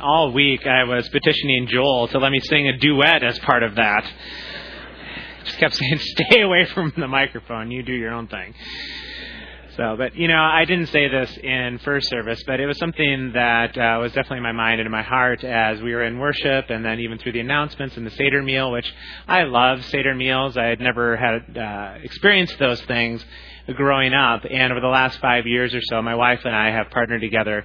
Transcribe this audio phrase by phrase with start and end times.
[0.00, 3.76] all week I was petitioning Joel to let me sing a duet as part of
[3.76, 4.04] that.
[5.44, 7.70] Just kept saying, stay away from the microphone.
[7.70, 8.54] You do your own thing.
[9.76, 13.32] So, but you know, I didn't say this in first service, but it was something
[13.34, 16.18] that uh, was definitely in my mind and in my heart as we were in
[16.18, 18.90] worship, and then even through the announcements and the Seder meal, which
[19.28, 20.56] I love Seder meals.
[20.56, 23.22] I had never had uh, experienced those things
[23.74, 26.88] growing up, and over the last five years or so, my wife and I have
[26.88, 27.62] partnered together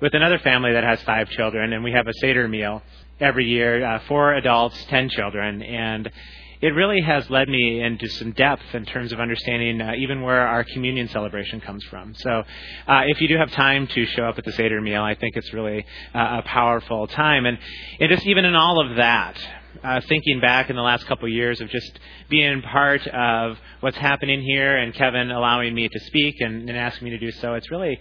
[0.00, 2.82] with another family that has five children, and we have a Seder meal
[3.20, 6.10] every year, uh, four adults, ten children, and
[6.60, 10.46] it really has led me into some depth in terms of understanding uh, even where
[10.46, 12.14] our communion celebration comes from.
[12.14, 12.42] So,
[12.88, 15.36] uh, if you do have time to show up at the Seder meal, I think
[15.36, 17.46] it's really uh, a powerful time.
[17.46, 17.58] And,
[18.00, 19.36] and just even in all of that,
[19.84, 23.96] uh, thinking back in the last couple of years of just being part of what's
[23.96, 27.54] happening here and Kevin allowing me to speak and, and asking me to do so,
[27.54, 28.00] it's really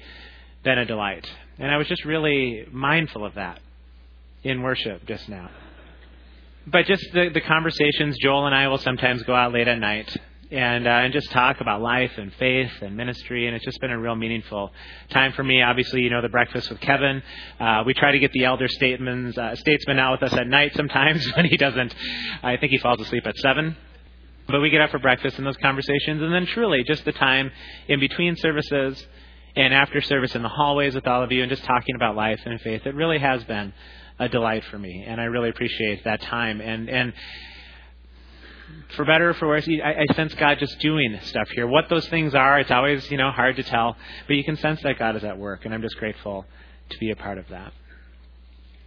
[0.64, 1.30] been a delight.
[1.60, 3.60] And I was just really mindful of that
[4.44, 5.50] in worship just now
[6.68, 10.16] but just the, the conversations, Joel and I will sometimes go out late at night
[10.52, 13.92] and uh, and just talk about life and faith and ministry, and it's just been
[13.92, 14.72] a real meaningful
[15.10, 15.62] time for me.
[15.62, 17.24] Obviously, you know the breakfast with Kevin.
[17.60, 20.74] Uh, we try to get the elder statesmen uh, statesman out with us at night
[20.76, 21.96] sometimes when he doesn't.
[22.44, 23.76] I think he falls asleep at seven.
[24.50, 27.52] But we get up for breakfast and those conversations, and then truly just the time
[27.90, 29.06] in between services
[29.58, 32.40] and after service in the hallways with all of you, and just talking about life
[32.46, 32.86] and faith.
[32.86, 33.74] It really has been
[34.20, 36.62] a delight for me, and I really appreciate that time.
[36.62, 37.14] And and
[38.96, 41.66] for better or for worse, I, I sense God just doing stuff here.
[41.66, 43.98] What those things are, it's always you know hard to tell,
[44.28, 46.46] but you can sense that God is at work, and I'm just grateful
[46.90, 47.74] to be a part of that.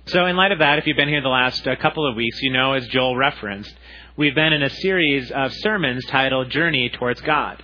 [0.06, 2.40] So, in light of that, if you've been here the last uh, couple of weeks,
[2.42, 3.74] you know, as Joel referenced,
[4.16, 7.62] we've been in a series of sermons titled Journey Towards God.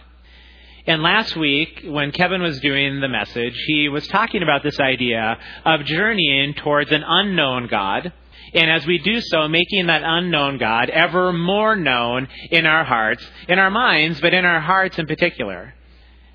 [0.86, 5.36] And last week, when Kevin was doing the message, he was talking about this idea
[5.64, 8.12] of journeying towards an unknown God.
[8.54, 13.26] And as we do so, making that unknown God ever more known in our hearts,
[13.48, 15.74] in our minds, but in our hearts in particular.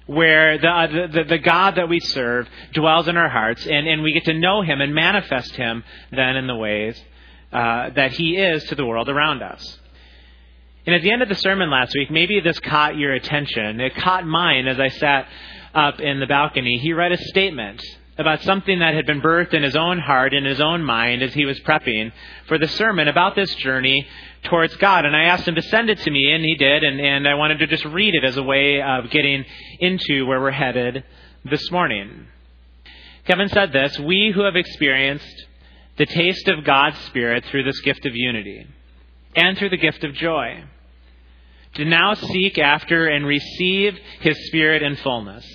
[0.06, 4.12] Where the, the, the God that we serve dwells in our hearts, and, and we
[4.12, 7.02] get to know Him and manifest Him then in the ways
[7.54, 9.80] uh, that He is to the world around us.
[10.86, 13.80] And at the end of the sermon last week, maybe this caught your attention.
[13.80, 15.28] It caught mine as I sat
[15.76, 16.80] up in the balcony.
[16.80, 17.84] He read a statement
[18.18, 21.34] about something that had been birthed in his own heart, in his own mind, as
[21.34, 22.12] he was prepping
[22.48, 24.08] for the sermon about this journey
[24.44, 25.06] towards God.
[25.06, 27.36] And I asked him to send it to me, and he did, and, and I
[27.36, 29.46] wanted to just read it as a way of getting
[29.80, 31.04] into where we're headed
[31.46, 32.28] this morning.
[33.26, 35.46] Kevin said this We who have experienced
[35.98, 38.68] the taste of God's Spirit through this gift of unity
[39.36, 40.64] and through the gift of joy.
[41.76, 45.46] To now seek after and receive His Spirit in fullness.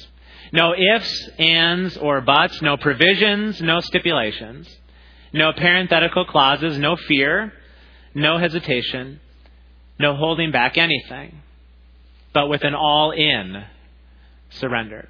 [0.52, 4.68] No ifs, ands, or buts, no provisions, no stipulations,
[5.32, 7.52] no parenthetical clauses, no fear,
[8.14, 9.20] no hesitation,
[9.98, 11.42] no holding back anything,
[12.32, 13.64] but with an all in
[14.50, 15.08] surrender.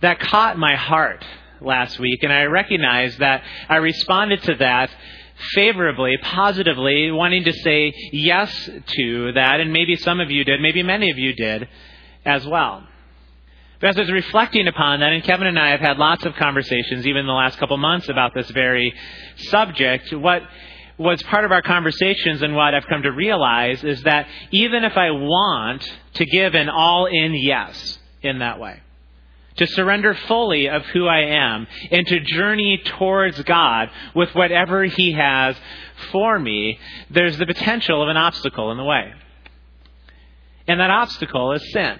[0.00, 1.24] That caught my heart
[1.60, 4.90] last week, and I recognize that I responded to that
[5.54, 10.82] favorably, positively, wanting to say yes to that, and maybe some of you did, maybe
[10.82, 11.68] many of you did
[12.24, 12.86] as well.
[13.80, 16.34] But as I was reflecting upon that, and Kevin and I have had lots of
[16.34, 18.92] conversations, even in the last couple months, about this very
[19.36, 20.42] subject, what
[20.98, 24.98] was part of our conversations and what I've come to realize is that even if
[24.98, 25.82] I want
[26.14, 28.80] to give an all in yes in that way,
[29.60, 35.12] to surrender fully of who I am, and to journey towards God with whatever He
[35.12, 35.54] has
[36.10, 36.78] for me,
[37.10, 39.12] there's the potential of an obstacle in the way.
[40.66, 41.98] And that obstacle is sin.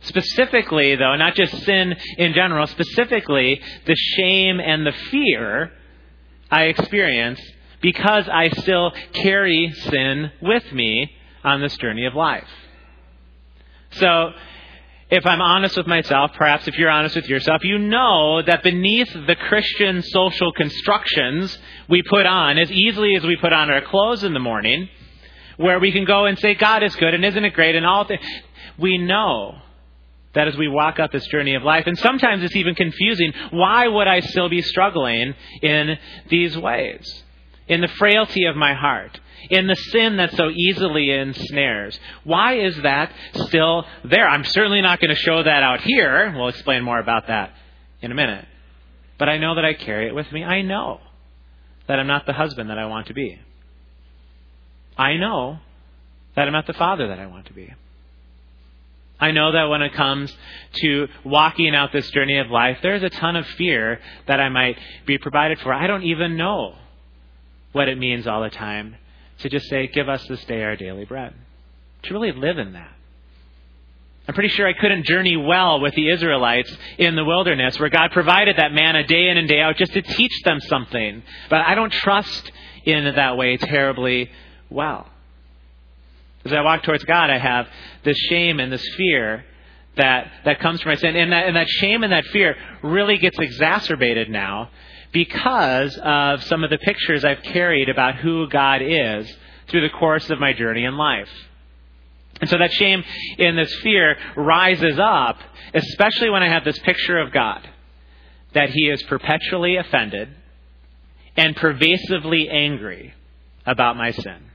[0.00, 5.70] Specifically, though, not just sin in general, specifically the shame and the fear
[6.50, 7.40] I experience
[7.82, 11.10] because I still carry sin with me
[11.44, 12.48] on this journey of life.
[13.90, 14.32] So,
[15.10, 19.10] if I'm honest with myself, perhaps if you're honest with yourself, you know that beneath
[19.12, 21.56] the Christian social constructions
[21.88, 24.88] we put on, as easily as we put on our clothes in the morning,
[25.56, 28.04] where we can go and say, God is good and isn't it great and all
[28.04, 28.24] things,
[28.78, 29.58] we know
[30.34, 33.88] that as we walk up this journey of life, and sometimes it's even confusing, why
[33.88, 35.96] would I still be struggling in
[36.28, 37.24] these ways?
[37.68, 39.20] In the frailty of my heart,
[39.50, 41.98] in the sin that so easily ensnares.
[42.24, 44.28] Why is that still there?
[44.28, 46.32] I'm certainly not going to show that out here.
[46.36, 47.52] We'll explain more about that
[48.00, 48.46] in a minute.
[49.18, 50.44] But I know that I carry it with me.
[50.44, 51.00] I know
[51.86, 53.38] that I'm not the husband that I want to be.
[54.96, 55.58] I know
[56.36, 57.72] that I'm not the father that I want to be.
[59.20, 60.32] I know that when it comes
[60.74, 64.78] to walking out this journey of life, there's a ton of fear that I might
[65.06, 65.72] be provided for.
[65.72, 66.76] I don't even know
[67.72, 68.96] what it means all the time
[69.40, 71.34] to just say, Give us this day our daily bread.
[72.04, 72.92] To really live in that.
[74.28, 78.10] I'm pretty sure I couldn't journey well with the Israelites in the wilderness where God
[78.12, 81.22] provided that manna day in and day out just to teach them something.
[81.48, 82.52] But I don't trust
[82.84, 84.30] in that way terribly
[84.68, 85.06] well.
[86.44, 87.68] As I walk towards God, I have
[88.04, 89.46] this shame and this fear
[89.96, 91.16] that, that comes from my sin.
[91.16, 94.70] And that, and that shame and that fear really gets exacerbated now
[95.12, 99.32] because of some of the pictures I've carried about who God is
[99.68, 101.30] through the course of my journey in life.
[102.40, 103.02] And so that shame
[103.38, 105.38] and this fear rises up,
[105.74, 107.68] especially when I have this picture of God,
[108.54, 110.28] that He is perpetually offended
[111.36, 113.14] and pervasively angry
[113.66, 114.47] about my sin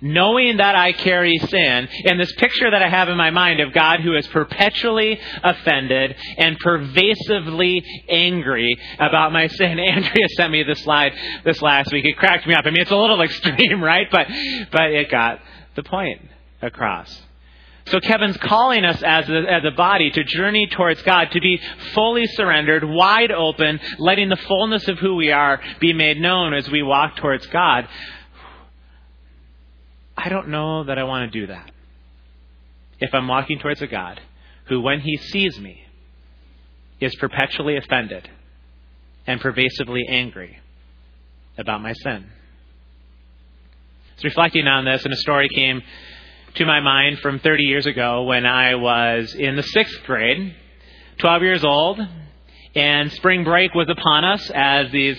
[0.00, 3.72] knowing that I carry sin, and this picture that I have in my mind of
[3.72, 9.78] God who is perpetually offended and pervasively angry about my sin.
[9.78, 11.12] Andrea sent me this slide
[11.44, 12.04] this last week.
[12.04, 12.64] It cracked me up.
[12.66, 14.06] I mean, it's a little extreme, right?
[14.10, 14.26] But,
[14.72, 15.40] but it got
[15.76, 16.20] the point
[16.62, 17.22] across.
[17.86, 21.60] So Kevin's calling us as a, as a body to journey towards God, to be
[21.92, 26.70] fully surrendered, wide open, letting the fullness of who we are be made known as
[26.70, 27.88] we walk towards God.
[30.22, 31.70] I don't know that I want to do that.
[32.98, 34.20] If I'm walking towards a God
[34.66, 35.82] who, when he sees me,
[37.00, 38.28] is perpetually offended
[39.26, 40.58] and pervasively angry
[41.56, 42.26] about my sin.
[44.16, 45.80] Was reflecting on this, and a story came
[46.56, 50.54] to my mind from 30 years ago when I was in the sixth grade,
[51.18, 51.98] 12 years old,
[52.74, 55.18] and spring break was upon us as these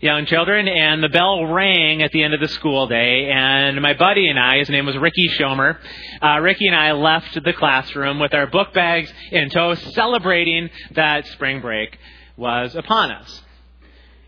[0.00, 3.94] young children, and the bell rang at the end of the school day, and my
[3.94, 5.78] buddy and I, his name was Ricky Schomer,
[6.22, 11.26] uh, Ricky and I left the classroom with our book bags in tow, celebrating that
[11.28, 11.98] spring break
[12.36, 13.42] was upon us.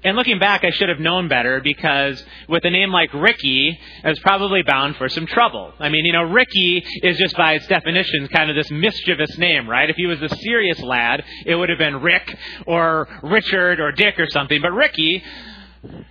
[0.05, 4.09] And looking back, I should have known better because with a name like Ricky, I
[4.09, 5.73] was probably bound for some trouble.
[5.81, 9.69] I mean, you know, Ricky is just by its definition kind of this mischievous name,
[9.69, 9.91] right?
[9.91, 12.33] If he was a serious lad, it would have been Rick
[12.65, 14.63] or Richard or Dick or something.
[14.63, 15.23] But Ricky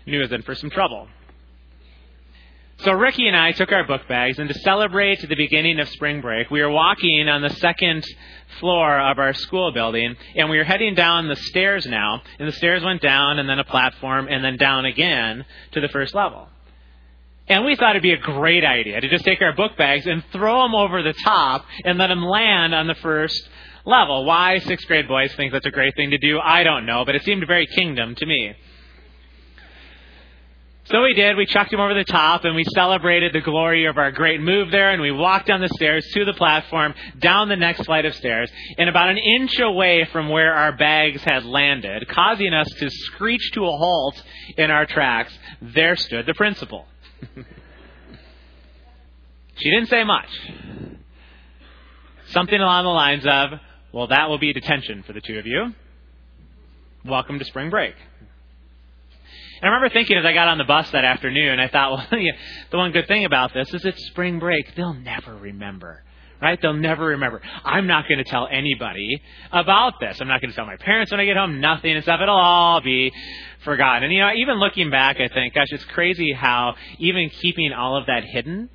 [0.05, 1.07] knew was in for some trouble.
[2.79, 6.21] So Ricky and I took our book bags, and to celebrate the beginning of spring
[6.21, 8.05] break, we were walking on the second
[8.59, 12.51] floor of our school building, and we were heading down the stairs now, and the
[12.51, 16.49] stairs went down, and then a platform, and then down again to the first level.
[17.47, 20.23] And we thought it'd be a great idea to just take our book bags and
[20.31, 23.49] throw them over the top and let them land on the first
[23.85, 24.25] level.
[24.25, 27.15] Why sixth grade boys think that's a great thing to do, I don't know, but
[27.15, 28.53] it seemed very kingdom to me.
[30.89, 31.35] So we did.
[31.35, 34.71] We chucked him over the top and we celebrated the glory of our great move
[34.71, 34.91] there.
[34.91, 38.49] And we walked down the stairs to the platform, down the next flight of stairs,
[38.77, 43.51] and about an inch away from where our bags had landed, causing us to screech
[43.53, 44.23] to a halt
[44.57, 46.85] in our tracks, there stood the principal.
[49.57, 50.29] she didn't say much.
[52.29, 53.59] Something along the lines of,
[53.91, 55.73] well, that will be detention for the two of you.
[57.03, 57.95] Welcome to spring break.
[59.62, 62.21] And I remember thinking as I got on the bus that afternoon, I thought, well,
[62.71, 64.75] the one good thing about this is it's spring break.
[64.75, 66.04] They'll never remember.
[66.39, 66.59] Right?
[66.62, 67.42] They'll never remember.
[67.65, 70.21] I'm not going to tell anybody about this.
[70.21, 72.19] I'm not going to tell my parents when I get home, nothing and stuff.
[72.21, 73.12] It'll all be
[73.63, 74.04] forgotten.
[74.04, 77.97] And, you know, even looking back, I think, gosh, it's crazy how even keeping all
[77.97, 78.69] of that hidden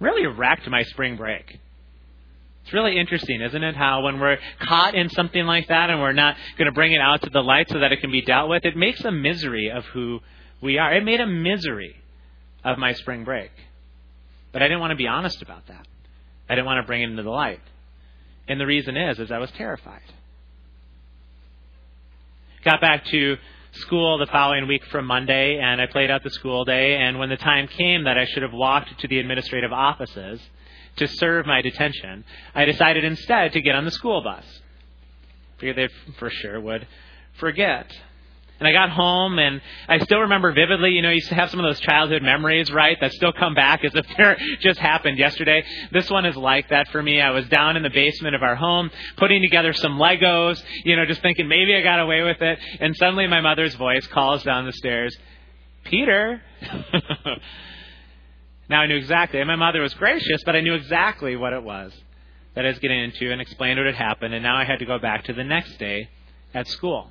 [0.00, 1.60] really wrecked my spring break.
[2.62, 3.74] It's really interesting, isn't it?
[3.74, 7.00] How when we're caught in something like that and we're not going to bring it
[7.00, 9.70] out to the light so that it can be dealt with, it makes a misery
[9.70, 10.20] of who
[10.60, 10.94] we are.
[10.94, 11.96] It made a misery
[12.64, 13.50] of my spring break.
[14.52, 15.86] But I didn't want to be honest about that.
[16.48, 17.60] I didn't want to bring it into the light.
[18.46, 20.02] And the reason is, is I was terrified.
[22.64, 23.36] Got back to
[23.72, 26.96] school the following week from Monday, and I played out the school day.
[26.96, 30.40] And when the time came that I should have walked to the administrative offices,
[30.96, 34.44] to serve my detention, I decided instead to get on the school bus.
[35.58, 36.86] Figured they for sure would
[37.38, 37.90] forget.
[38.62, 41.64] And I got home and I still remember vividly, you know, you have some of
[41.64, 45.64] those childhood memories, right, that still come back as if they just happened yesterday.
[45.90, 47.20] This one is like that for me.
[47.20, 51.04] I was down in the basement of our home putting together some Legos, you know,
[51.06, 52.58] just thinking maybe I got away with it.
[52.78, 55.16] And suddenly my mother's voice calls down the stairs,
[55.82, 56.40] Peter.
[58.72, 61.62] Now I knew exactly, and my mother was gracious, but I knew exactly what it
[61.62, 61.92] was
[62.54, 64.86] that I was getting into and explained what had happened, and now I had to
[64.86, 66.08] go back to the next day
[66.54, 67.10] at school.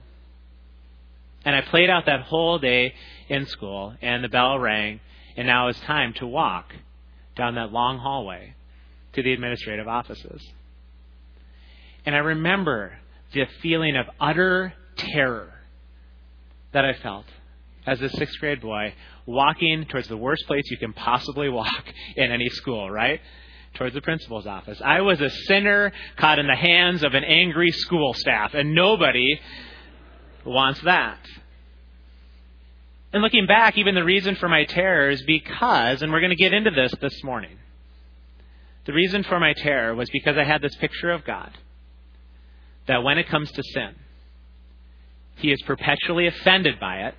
[1.46, 2.96] And I played out that whole day
[3.30, 5.02] in school, and the bell rang,
[5.38, 6.74] and now it was time to walk
[7.36, 8.56] down that long hallway
[9.14, 10.42] to the administrative offices.
[12.08, 12.94] And I remember
[13.34, 15.54] the feeling of utter terror
[16.72, 17.28] that I felt
[17.86, 22.32] as a sixth grade boy walking towards the worst place you can possibly walk in
[22.32, 23.20] any school, right?
[23.76, 24.82] Towards the principal's office.
[24.84, 29.40] I was a sinner caught in the hands of an angry school staff, and nobody
[30.46, 31.20] wants that.
[33.14, 36.36] And looking back, even the reason for my terror is because, and we're going to
[36.36, 37.58] get into this this morning,
[38.86, 41.52] the reason for my terror was because I had this picture of God
[42.88, 43.96] that when it comes to sin,
[45.36, 47.16] He is perpetually offended by it,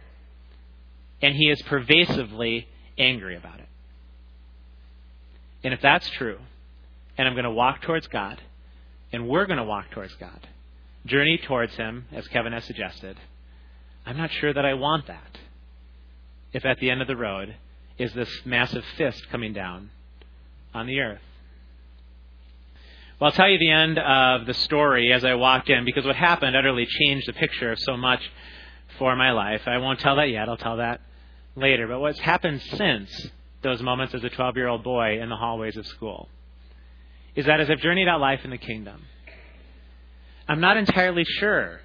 [1.23, 2.67] and He is pervasively
[2.99, 3.69] angry about it.
[5.65, 6.39] And if that's true,
[7.17, 8.41] and I'm going to walk towards God,
[9.13, 10.49] and we're going to walk towards God,
[11.07, 13.17] journey towards Him, as Kevin has suggested,
[14.05, 15.39] I'm not sure that I want that
[16.53, 17.55] if at the end of the road
[17.99, 19.91] is this massive fist coming down
[20.75, 21.21] on the earth.
[23.21, 26.17] Well, I'll tell you the end of the story as I walked in because what
[26.17, 28.21] happened utterly changed the picture of so much
[28.99, 29.63] for my life.
[29.67, 31.01] I won't tell that yet, I'll tell that
[31.57, 31.87] later.
[31.87, 33.29] But what's happened since
[33.63, 36.29] those moments as a 12 year old boy in the hallways of school
[37.35, 39.03] is that as I've journeyed out life in the kingdom,
[40.49, 41.81] I'm not entirely sure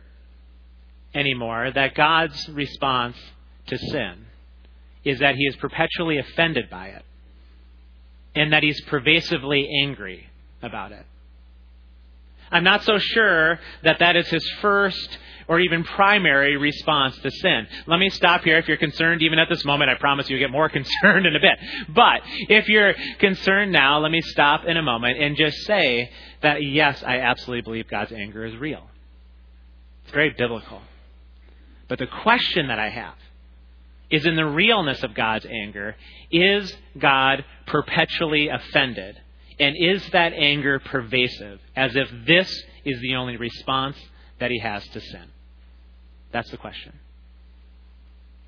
[1.13, 3.15] anymore that God's response
[3.67, 4.25] to sin
[5.03, 7.03] is that he is perpetually offended by it
[8.35, 10.27] and that he's pervasively angry
[10.61, 11.05] about it.
[12.51, 17.67] I'm not so sure that that is his first or even primary response to sin.
[17.85, 18.57] Let me stop here.
[18.57, 21.39] If you're concerned, even at this moment, I promise you'll get more concerned in a
[21.39, 21.57] bit.
[21.89, 26.11] But if you're concerned now, let me stop in a moment and just say
[26.41, 28.89] that yes, I absolutely believe God's anger is real.
[30.03, 30.81] It's very biblical.
[31.87, 33.15] But the question that I have
[34.09, 35.95] is in the realness of God's anger.
[36.31, 39.19] Is God perpetually offended?
[39.59, 42.47] And is that anger pervasive, as if this
[42.85, 43.97] is the only response
[44.39, 45.25] that he has to sin?
[46.31, 46.93] That's the question.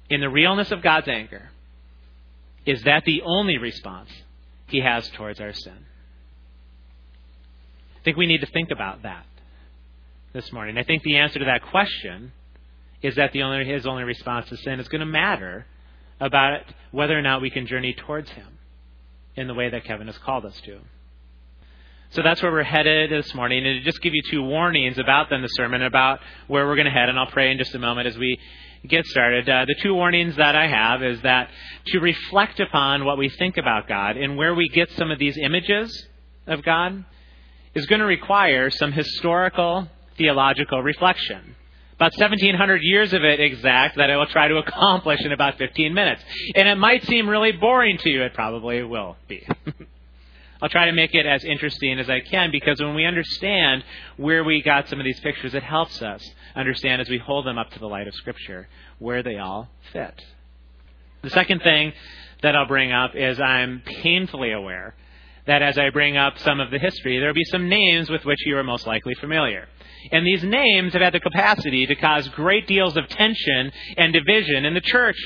[0.09, 1.49] In the realness of God's anger,
[2.65, 4.09] is that the only response
[4.67, 5.85] he has towards our sin?
[7.99, 9.25] I think we need to think about that
[10.33, 10.77] this morning.
[10.77, 12.31] I think the answer to that question
[13.01, 15.65] is that the only, his only response to sin is going to matter
[16.19, 16.61] about
[16.91, 18.59] whether or not we can journey towards him
[19.35, 20.79] in the way that Kevin has called us to.
[22.11, 23.67] So that's where we're headed this morning.
[23.67, 26.85] And to just give you two warnings about then the sermon, about where we're going
[26.85, 28.39] to head, and I'll pray in just a moment as we
[28.87, 29.47] get started.
[29.47, 31.49] Uh, the two warnings that I have is that
[31.87, 35.37] to reflect upon what we think about God and where we get some of these
[35.37, 36.07] images
[36.47, 37.05] of God
[37.75, 39.87] is going to require some historical
[40.17, 41.55] theological reflection.
[41.93, 45.93] About 1700 years of it exact that I will try to accomplish in about 15
[45.93, 46.23] minutes.
[46.55, 48.23] And it might seem really boring to you.
[48.23, 49.47] It probably will be.
[50.61, 53.83] I'll try to make it as interesting as I can because when we understand
[54.17, 56.21] where we got some of these pictures, it helps us
[56.55, 60.21] understand as we hold them up to the light of Scripture where they all fit.
[61.21, 61.93] The second thing
[62.41, 64.95] that I'll bring up is I'm painfully aware
[65.47, 68.23] that as I bring up some of the history, there will be some names with
[68.25, 69.67] which you are most likely familiar.
[70.11, 74.65] And these names have had the capacity to cause great deals of tension and division
[74.65, 75.17] in the church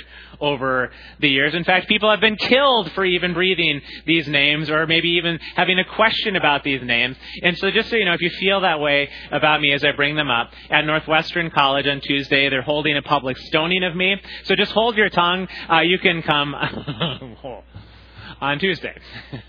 [0.43, 1.55] over the years.
[1.55, 5.79] In fact, people have been killed for even breathing these names or maybe even having
[5.79, 7.15] a question about these names.
[7.41, 9.93] And so just so you know, if you feel that way about me as I
[9.95, 14.17] bring them up, at Northwestern College on Tuesday, they're holding a public stoning of me.
[14.43, 15.47] So just hold your tongue.
[15.71, 16.53] Uh, you can come
[18.41, 18.99] on Tuesday.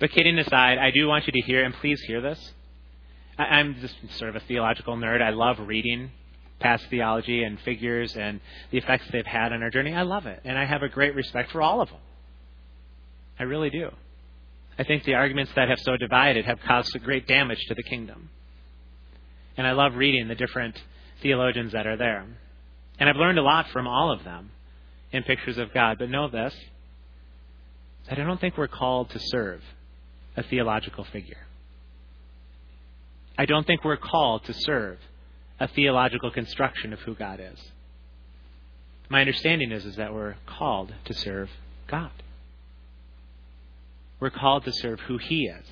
[0.00, 2.52] but kidding aside, I do want you to hear, and please hear this.
[3.38, 5.20] I'm just sort of a theological nerd.
[5.20, 6.10] I love reading
[6.62, 8.40] past theology and figures and
[8.70, 9.94] the effects they've had on our journey.
[9.94, 10.40] I love it.
[10.44, 11.98] And I have a great respect for all of them.
[13.38, 13.90] I really do.
[14.78, 18.30] I think the arguments that have so divided have caused great damage to the kingdom.
[19.56, 20.80] And I love reading the different
[21.20, 22.24] theologians that are there.
[22.98, 24.50] And I've learned a lot from all of them
[25.10, 25.98] in pictures of God.
[25.98, 26.54] But know this
[28.08, 29.60] that I don't think we're called to serve
[30.36, 31.46] a theological figure.
[33.38, 34.98] I don't think we're called to serve
[35.62, 37.58] a theological construction of who God is.
[39.08, 41.48] My understanding is, is that we're called to serve
[41.86, 42.10] God.
[44.18, 45.66] We're called to serve who He is.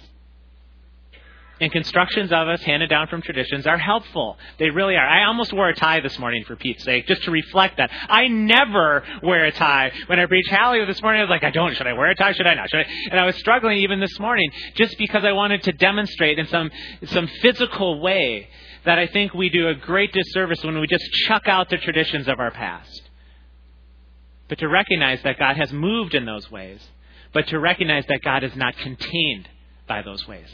[1.61, 4.39] And constructions of us handed down from traditions are helpful.
[4.59, 5.07] They really are.
[5.07, 7.91] I almost wore a tie this morning for Pete's sake, just to reflect that.
[8.09, 9.93] I never wear a tie.
[10.07, 11.77] When I preach Hallie this morning, I was like, I don't.
[11.77, 12.33] Should I wear a tie?
[12.33, 12.71] Should I not?
[12.71, 12.87] Should I?
[13.11, 16.71] And I was struggling even this morning, just because I wanted to demonstrate in some
[17.07, 18.49] some physical way
[18.85, 22.29] that I think we do a great disservice when we just chuck out the traditions
[22.29, 23.03] of our past.
[24.49, 26.81] But to recognize that God has moved in those ways
[27.33, 29.49] but to recognize that God is not contained
[29.87, 30.49] by those ways.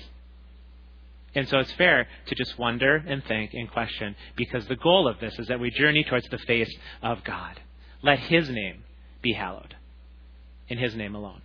[1.34, 5.20] And so it's fair to just wonder and think and question because the goal of
[5.20, 7.60] this is that we journey towards the face of God.
[8.02, 8.84] Let His name
[9.22, 9.74] be hallowed,
[10.68, 11.42] in His name alone.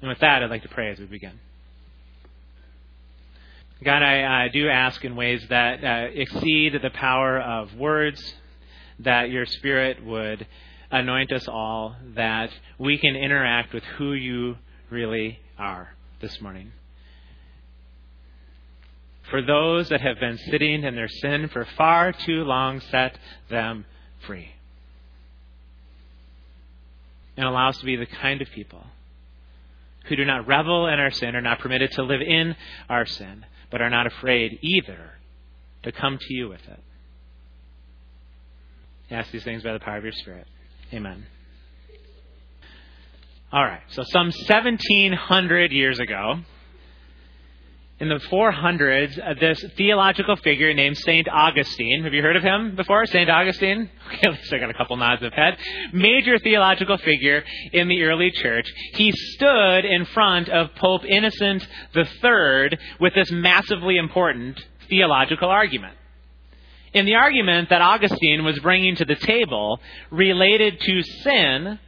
[0.00, 1.40] And with that, I'd like to pray as we begin.
[3.84, 8.20] God, I, I do ask in ways that uh, exceed the power of words,
[8.98, 10.46] that your Spirit would
[10.90, 14.56] anoint us all, that we can interact with who you
[14.90, 16.72] really are this morning.
[19.30, 23.16] For those that have been sitting in their sin for far too long, set
[23.48, 23.84] them
[24.26, 24.48] free.
[27.36, 28.84] And allow us to be the kind of people
[30.06, 32.56] who do not revel in our sin, are not permitted to live in
[32.88, 35.12] our sin, but are not afraid either
[35.82, 36.80] to come to you with it.
[39.10, 40.46] I ask these things by the power of your Spirit.
[40.92, 41.26] Amen.
[43.50, 46.40] All right, so some 1700 years ago,
[48.00, 51.28] in the 400s, uh, this theological figure named St.
[51.28, 52.04] Augustine.
[52.04, 53.06] Have you heard of him before?
[53.06, 53.28] St.
[53.28, 53.90] Augustine?
[54.08, 55.58] Okay, at least I got a couple nods of head.
[55.92, 58.66] Major theological figure in the early church.
[58.94, 65.94] He stood in front of Pope Innocent III with this massively important theological argument.
[66.94, 69.78] In the argument that Augustine was bringing to the table
[70.10, 71.78] related to sin,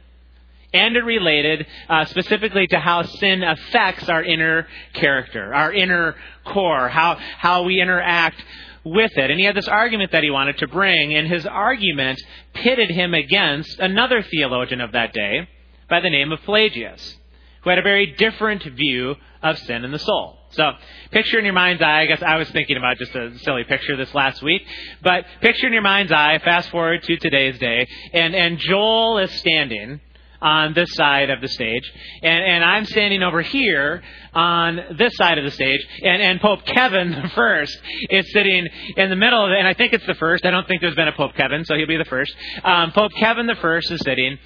[0.73, 6.89] and it related uh, specifically to how sin affects our inner character, our inner core,
[6.89, 8.41] how, how we interact
[8.83, 9.29] with it.
[9.29, 12.21] And he had this argument that he wanted to bring, and his argument
[12.53, 15.47] pitted him against another theologian of that day
[15.89, 17.17] by the name of Pelagius,
[17.63, 20.37] who had a very different view of sin and the soul.
[20.51, 20.71] So,
[21.11, 23.95] picture in your mind's eye, I guess I was thinking about just a silly picture
[23.95, 24.61] this last week,
[25.01, 29.31] but picture in your mind's eye, fast forward to today's day, and, and Joel is
[29.31, 30.01] standing
[30.41, 31.83] on this side of the stage,
[32.23, 34.01] and, and I'm standing over here
[34.33, 37.77] on this side of the stage, and, and Pope Kevin the first
[38.09, 38.67] is sitting
[38.97, 40.45] in the middle of it, and I think it's the first.
[40.45, 42.33] I don't think there's been a Pope Kevin, so he'll be the first.
[42.63, 44.37] Um, Pope Kevin the first is sitting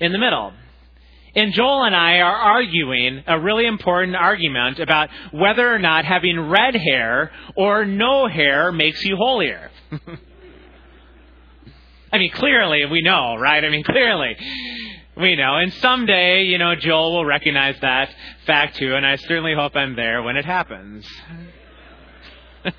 [0.00, 0.52] in the middle.
[1.34, 6.38] And Joel and I are arguing a really important argument about whether or not having
[6.38, 9.70] red hair or no hair makes you holier.
[12.12, 13.64] I mean, clearly we know, right?
[13.64, 14.36] I mean, clearly
[15.16, 15.56] we know.
[15.56, 18.10] And someday, you know, Joel will recognize that
[18.46, 21.06] fact too, and I certainly hope I'm there when it happens.
[22.64, 22.72] so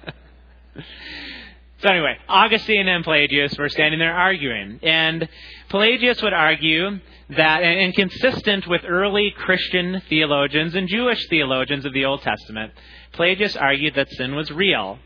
[1.89, 5.27] anyway, Augustine and Pelagius were standing there arguing, and
[5.69, 12.05] Pelagius would argue that, and consistent with early Christian theologians and Jewish theologians of the
[12.05, 12.73] Old Testament,
[13.13, 14.97] Pelagius argued that sin was real,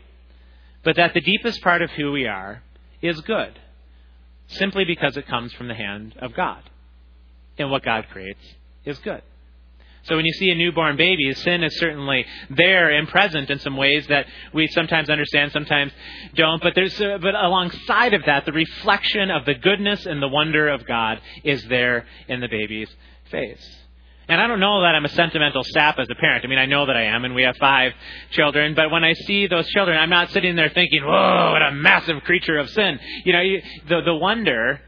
[0.82, 2.62] but that the deepest part of who we are
[3.02, 3.58] is good,
[4.46, 6.62] simply because it comes from the hand of God
[7.58, 8.40] and what God creates
[8.84, 9.22] is good.
[10.04, 13.76] So when you see a newborn baby, sin is certainly there and present in some
[13.76, 15.92] ways that we sometimes understand, sometimes
[16.34, 16.62] don't.
[16.62, 20.68] But there's, uh, but alongside of that, the reflection of the goodness and the wonder
[20.68, 22.88] of God is there in the baby's
[23.30, 23.76] face.
[24.28, 26.44] And I don't know that I'm a sentimental sap as a parent.
[26.44, 27.92] I mean, I know that I am, and we have five
[28.30, 28.74] children.
[28.74, 32.22] But when I see those children, I'm not sitting there thinking, "Whoa, what a massive
[32.24, 34.82] creature of sin." You know, you, the the wonder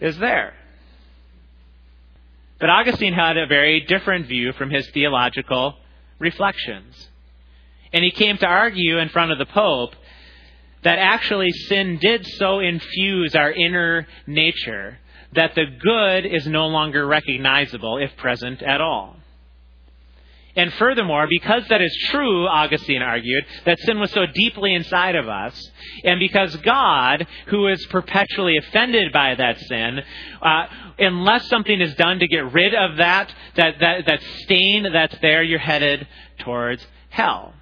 [0.00, 0.54] is there.
[2.60, 5.76] But Augustine had a very different view from his theological
[6.18, 7.08] reflections.
[7.92, 9.94] And he came to argue in front of the Pope
[10.82, 14.98] that actually sin did so infuse our inner nature
[15.32, 19.16] that the good is no longer recognizable if present at all.
[20.56, 25.28] And furthermore, because that is true, Augustine argued, that sin was so deeply inside of
[25.28, 25.70] us,
[26.02, 30.00] and because God, who is perpetually offended by that sin,
[30.42, 30.66] uh,
[31.00, 35.42] unless something is done to get rid of that, that, that, that stain that's there,
[35.42, 36.06] you're headed
[36.38, 37.54] towards hell.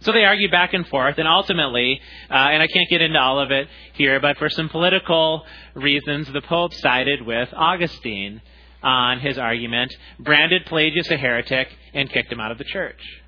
[0.00, 3.38] So they argue back and forth, and ultimately, uh, and I can't get into all
[3.38, 8.42] of it here, but for some political reasons, the Pope sided with Augustine
[8.82, 13.21] on his argument, branded Pelagius a heretic, and kicked him out of the church.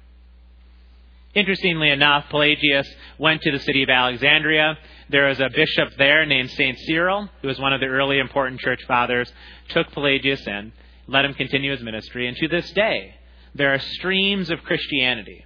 [1.34, 4.78] Interestingly enough, Pelagius went to the city of Alexandria.
[5.08, 6.78] There was a bishop there named St.
[6.86, 9.32] Cyril, who was one of the early important church fathers,
[9.68, 10.72] took Pelagius in,
[11.08, 13.16] let him continue his ministry, and to this day,
[13.54, 15.44] there are streams of Christianity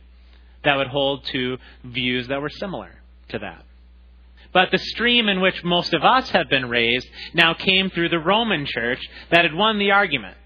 [0.64, 3.64] that would hold to views that were similar to that.
[4.52, 8.18] But the stream in which most of us have been raised now came through the
[8.18, 10.36] Roman church that had won the argument.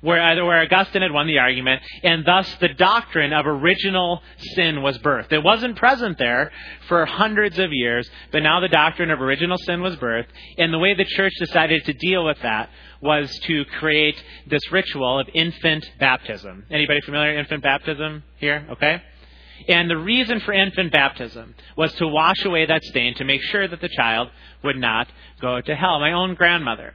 [0.00, 4.22] Where, uh, where Augustine had won the argument, and thus the doctrine of original
[4.54, 5.32] sin was birthed.
[5.32, 6.52] It wasn't present there
[6.86, 10.78] for hundreds of years, but now the doctrine of original sin was birthed, and the
[10.78, 15.84] way the church decided to deal with that was to create this ritual of infant
[15.98, 16.64] baptism.
[16.70, 18.66] Anybody familiar with infant baptism here?
[18.70, 19.02] Okay?
[19.68, 23.66] And the reason for infant baptism was to wash away that stain to make sure
[23.66, 24.28] that the child
[24.62, 25.08] would not
[25.40, 25.98] go to hell.
[25.98, 26.94] My own grandmother,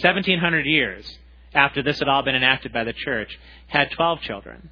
[0.00, 1.18] 1700 years
[1.54, 4.70] after this had all been enacted by the church, had 12 children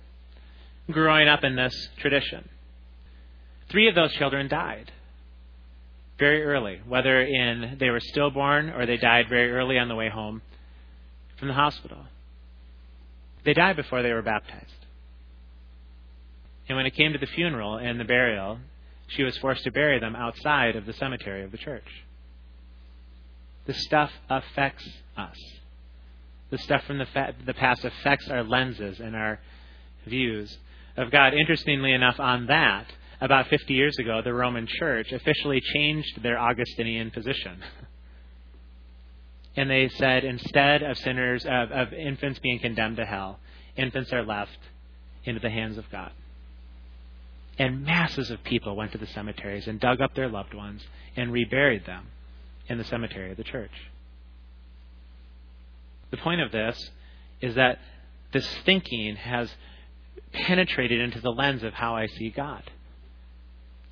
[0.90, 2.48] growing up in this tradition.
[3.70, 4.90] Three of those children died
[6.18, 10.08] very early, whether in they were stillborn or they died very early on the way
[10.08, 10.42] home
[11.38, 12.04] from the hospital.
[13.44, 14.66] They died before they were baptized.
[16.68, 18.58] And when it came to the funeral and the burial,
[19.08, 22.04] she was forced to bury them outside of the cemetery of the church.
[23.66, 25.36] This stuff affects us.
[26.50, 29.40] The stuff from the, fa- the past affects our lenses and our
[30.06, 30.58] views
[30.96, 31.34] of God.
[31.34, 32.86] Interestingly enough, on that,
[33.20, 37.62] about 50 years ago, the Roman Church officially changed their Augustinian position.
[39.56, 43.38] and they said instead of sinners, of, of infants being condemned to hell,
[43.76, 44.58] infants are left
[45.24, 46.12] into the hands of God.
[47.58, 50.82] And masses of people went to the cemeteries and dug up their loved ones
[51.14, 52.06] and reburied them
[52.68, 53.70] in the cemetery of the church.
[56.11, 56.90] The point of this
[57.40, 57.79] is that
[58.33, 59.51] this thinking has
[60.33, 62.62] penetrated into the lens of how I see God.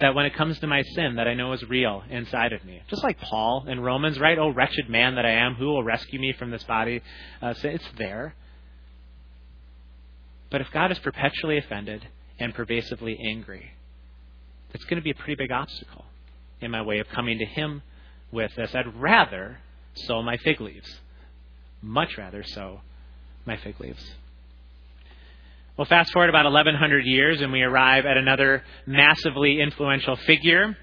[0.01, 2.81] That when it comes to my sin that I know is real inside of me,
[2.89, 4.39] just like Paul in Romans, right?
[4.39, 7.03] Oh, wretched man that I am, who will rescue me from this body?
[7.43, 8.35] Uh, so it's there.
[10.51, 12.07] But if God is perpetually offended,
[12.39, 13.73] and pervasively angry.
[14.73, 16.05] It's going to be a pretty big obstacle
[16.61, 17.83] in my way of coming to Him
[18.31, 18.75] with this.
[18.75, 19.59] I'd rather
[19.95, 20.89] sow my fig leaves.
[21.83, 22.81] Much rather sow
[23.47, 24.15] my fig leaves.
[25.77, 30.77] Well, fast forward about 1100 years, and we arrive at another massively influential figure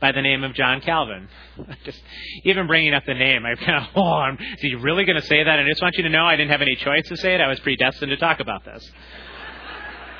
[0.00, 1.28] by the name of John Calvin.
[1.84, 2.00] Just
[2.44, 5.44] even bringing up the name, I kind of, oh, is he really going to say
[5.44, 5.58] that?
[5.58, 7.40] And I just want you to know I didn't have any choice to say it.
[7.42, 8.90] I was predestined to talk about this.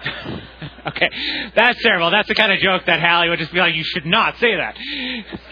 [0.87, 1.09] okay,
[1.55, 2.11] that's terrible.
[2.11, 4.57] That's the kind of joke that Hallie would just be like, "You should not say
[4.57, 4.77] that."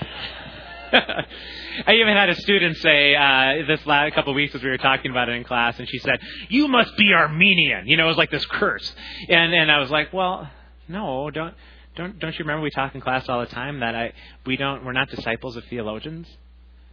[0.93, 4.79] I even had a student say uh, this last couple of weeks as we were
[4.79, 8.09] talking about it in class, and she said, "You must be Arminian." You know, it
[8.09, 8.95] was like this curse,
[9.29, 10.51] and and I was like, "Well,
[10.89, 11.55] no, don't."
[11.97, 14.13] Don't, don't you remember we talk in class all the time that I
[14.47, 16.29] we don't we're not disciples of theologians?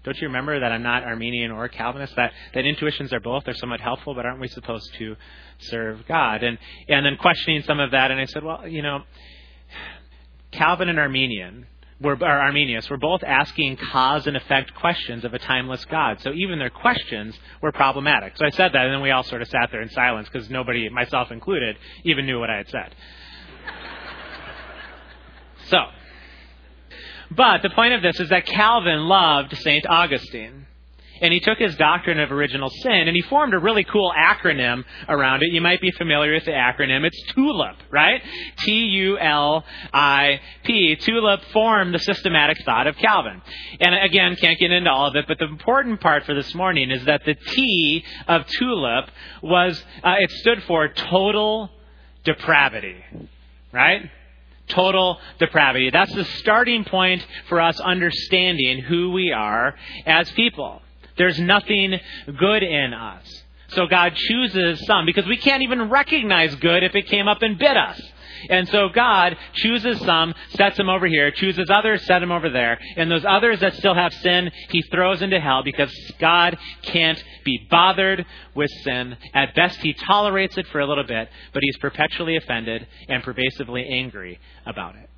[0.04, 2.16] Don't you remember that I'm not Arminian or Calvinist?
[2.16, 3.44] That that intuitions are both.
[3.44, 5.16] They're somewhat helpful, but aren't we supposed to
[5.60, 6.42] serve God.
[6.42, 9.02] And and then questioning some of that, and I said, well, you know,
[10.52, 11.68] Calvin and Arminian
[12.02, 16.20] were or Arminius were both asking cause and effect questions of a timeless God.
[16.22, 18.38] So even their questions were problematic.
[18.38, 20.50] So I said that, and then we all sort of sat there in silence because
[20.50, 22.96] nobody, myself included, even knew what I had said.
[25.68, 25.78] so.
[27.32, 29.86] But the point of this is that Calvin loved St.
[29.88, 30.68] Augustine
[31.22, 34.84] and he took his doctrine of original sin and he formed a really cool acronym
[35.08, 35.52] around it.
[35.52, 37.06] You might be familiar with the acronym.
[37.06, 38.22] It's TULIP, right?
[38.60, 40.96] T U L I P.
[40.96, 43.42] TULIP formed the systematic thought of Calvin.
[43.80, 46.92] And again, can't get into all of it, but the important part for this morning
[46.92, 49.10] is that the T of TULIP
[49.42, 51.70] was, uh, it stood for total
[52.24, 53.04] depravity,
[53.72, 54.10] right?
[54.68, 55.90] total depravity.
[55.92, 59.76] That's the starting point for us understanding who we are
[60.06, 60.82] as people.
[61.18, 62.00] There's nothing
[62.38, 63.44] good in us.
[63.70, 67.58] So God chooses some because we can't even recognize good if it came up and
[67.58, 68.00] bit us.
[68.50, 72.80] And so God chooses some, sets them over here, chooses others, set them over there.
[72.96, 77.68] And those others that still have sin, he throws into hell because God can't be
[77.70, 79.18] bothered with sin.
[79.34, 83.88] At best, he tolerates it for a little bit, but he's perpetually offended and pervasively
[83.90, 85.10] angry about it.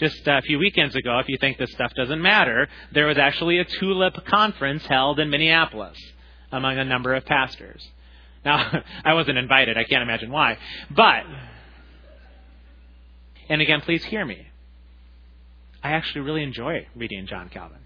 [0.00, 3.58] Just a few weekends ago, if you think this stuff doesn't matter, there was actually
[3.58, 5.98] a tulip conference held in Minneapolis
[6.50, 7.86] among a number of pastors.
[8.42, 9.76] Now, I wasn't invited.
[9.76, 10.56] I can't imagine why.
[10.90, 11.24] But,
[13.50, 14.46] and again, please hear me.
[15.82, 17.80] I actually really enjoy reading John Calvin.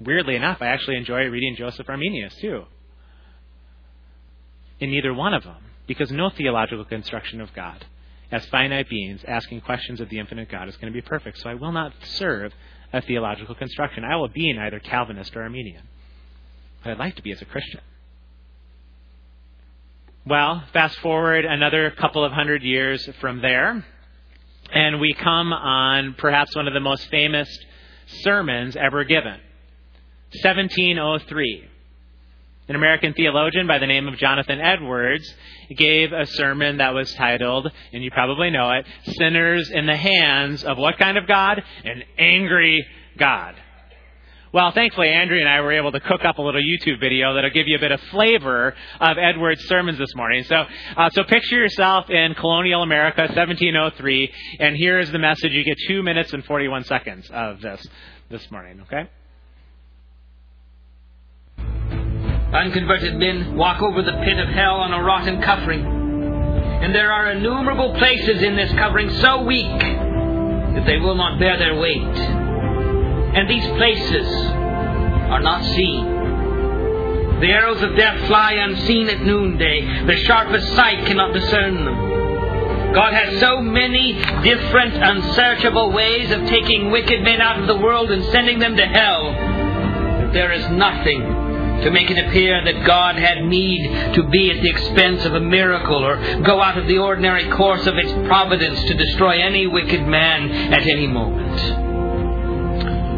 [0.00, 2.66] Weirdly enough, I actually enjoy reading Joseph Arminius too.
[4.78, 5.56] In neither one of them,
[5.88, 7.84] because no theological construction of God
[8.30, 11.38] as finite beings asking questions of the infinite God is going to be perfect.
[11.38, 12.52] So I will not serve
[12.92, 14.04] a theological construction.
[14.04, 15.82] I will be neither Calvinist or Arminian.
[16.82, 17.80] But I'd like to be as a Christian.
[20.26, 23.84] Well, fast forward another couple of hundred years from there,
[24.70, 27.48] and we come on perhaps one of the most famous
[28.22, 29.40] sermons ever given
[30.42, 31.67] 1703.
[32.68, 35.34] An American theologian by the name of Jonathan Edwards
[35.74, 40.62] gave a sermon that was titled, and you probably know it, Sinners in the Hands
[40.64, 41.62] of What Kind of God?
[41.84, 43.54] An Angry God.
[44.52, 47.50] Well, thankfully, Andrea and I were able to cook up a little YouTube video that'll
[47.50, 50.44] give you a bit of flavor of Edward's sermons this morning.
[50.44, 50.64] So,
[50.96, 55.52] uh, so picture yourself in colonial America, 1703, and here is the message.
[55.52, 57.86] You get two minutes and 41 seconds of this
[58.30, 58.80] this morning.
[58.82, 59.08] Okay.
[62.52, 67.30] Unconverted men walk over the pit of hell on a rotten covering, and there are
[67.30, 72.48] innumerable places in this covering so weak that they will not bear their weight
[73.34, 76.04] and these places are not seen.
[77.40, 80.06] The arrows of death fly unseen at noonday.
[80.06, 82.94] The sharpest sight cannot discern them.
[82.94, 88.10] God has so many different, unsearchable ways of taking wicked men out of the world
[88.10, 91.37] and sending them to hell that there is nothing
[91.82, 95.40] to make it appear that God had need to be at the expense of a
[95.40, 100.06] miracle or go out of the ordinary course of its providence to destroy any wicked
[100.06, 101.86] man at any moment.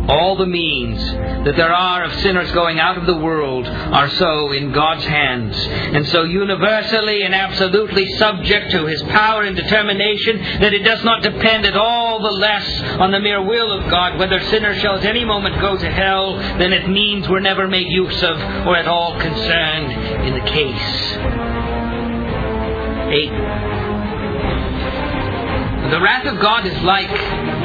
[0.08, 1.00] All the means
[1.44, 5.56] that there are of sinners going out of the world are so in God's hands,
[5.56, 11.22] and so universally and absolutely subject to His power and determination that it does not
[11.22, 15.04] depend at all the less on the mere will of God whether sinners shall at
[15.04, 18.86] any moment go to hell than it means we're never made use of or at
[18.86, 19.92] all concerned
[20.26, 21.16] in the case.
[23.10, 23.30] 8.
[25.90, 27.10] The wrath of God is like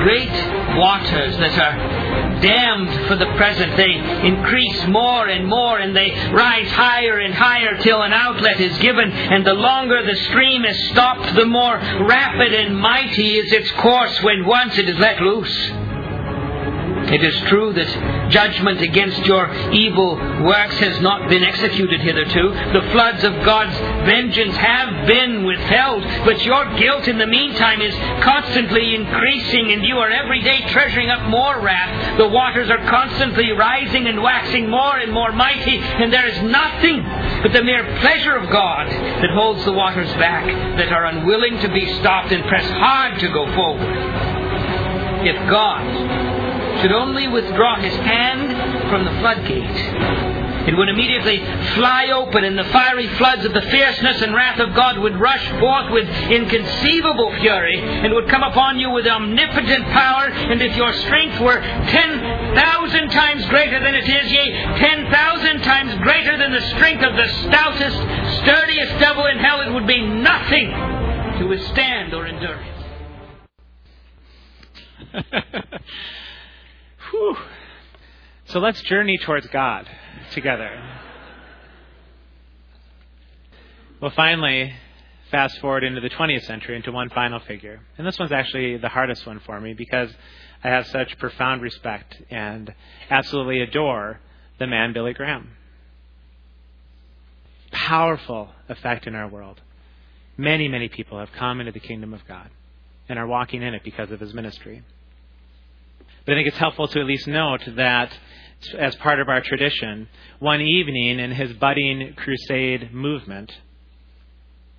[0.02, 0.32] great
[0.76, 2.05] waters that are
[2.46, 3.76] dammed for the present.
[3.76, 3.94] They
[4.28, 9.12] increase more and more and they rise higher and higher till an outlet is given.
[9.12, 14.22] And the longer the stream is stopped, the more rapid and mighty is its course
[14.22, 15.85] when once it is let loose.
[17.06, 22.50] It is true that judgment against your evil works has not been executed hitherto.
[22.74, 27.94] The floods of God's vengeance have been withheld, but your guilt in the meantime is
[28.24, 32.18] constantly increasing, and you are every day treasuring up more wrath.
[32.18, 37.04] The waters are constantly rising and waxing more and more mighty, and there is nothing
[37.44, 40.46] but the mere pleasure of God that holds the waters back,
[40.78, 43.96] that are unwilling to be stopped and press hard to go forward.
[45.26, 46.35] If God
[46.82, 50.46] should only withdraw his hand from the floodgate.
[50.68, 51.38] It would immediately
[51.76, 55.48] fly open, and the fiery floods of the fierceness and wrath of God would rush
[55.60, 60.26] forth with inconceivable fury, and would come upon you with omnipotent power.
[60.26, 65.62] And if your strength were ten thousand times greater than it is, yea, ten thousand
[65.62, 67.98] times greater than the strength of the stoutest,
[68.42, 70.72] sturdiest devil in hell, it would be nothing
[71.38, 72.60] to withstand or endure
[75.14, 75.82] it.
[77.12, 77.36] Whew.
[78.46, 79.90] So let's journey towards God
[80.32, 80.70] together.
[84.02, 84.74] Well, finally,
[85.32, 87.80] fast forward into the 20th century into one final figure.
[87.98, 90.10] And this one's actually the hardest one for me because
[90.64, 92.74] I have such profound respect and
[93.10, 94.20] absolutely adore
[94.60, 95.52] the man Billy Graham.
[97.72, 99.62] Powerful effect in our world.
[100.38, 102.50] Many, many people have come into the kingdom of God
[103.08, 104.84] and are walking in it because of his ministry.
[106.26, 108.18] But I think it's helpful to at least note that
[108.78, 110.08] as part of our tradition,
[110.40, 113.52] one evening in his budding crusade movement,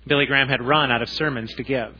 [0.05, 1.95] Billy Graham had run out of sermons to give.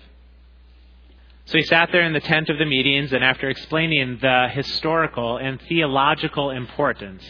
[1.46, 5.38] So he sat there in the tent of the meetings, and after explaining the historical
[5.38, 7.24] and theological importance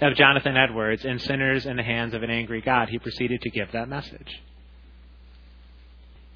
[0.00, 3.50] of Jonathan Edwards and sinners in the hands of an angry God, he proceeded to
[3.50, 4.40] give that message.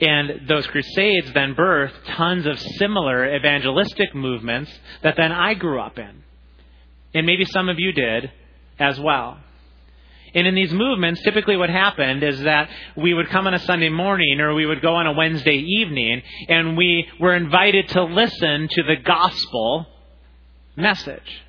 [0.01, 4.71] And those crusades then birthed tons of similar evangelistic movements
[5.03, 6.23] that then I grew up in.
[7.15, 8.31] And maybe some of you did
[8.79, 9.39] as well.
[10.35, 13.89] And in these movements, typically what happened is that we would come on a Sunday
[13.89, 18.69] morning or we would go on a Wednesday evening and we were invited to listen
[18.71, 19.87] to the gospel
[20.77, 21.43] message.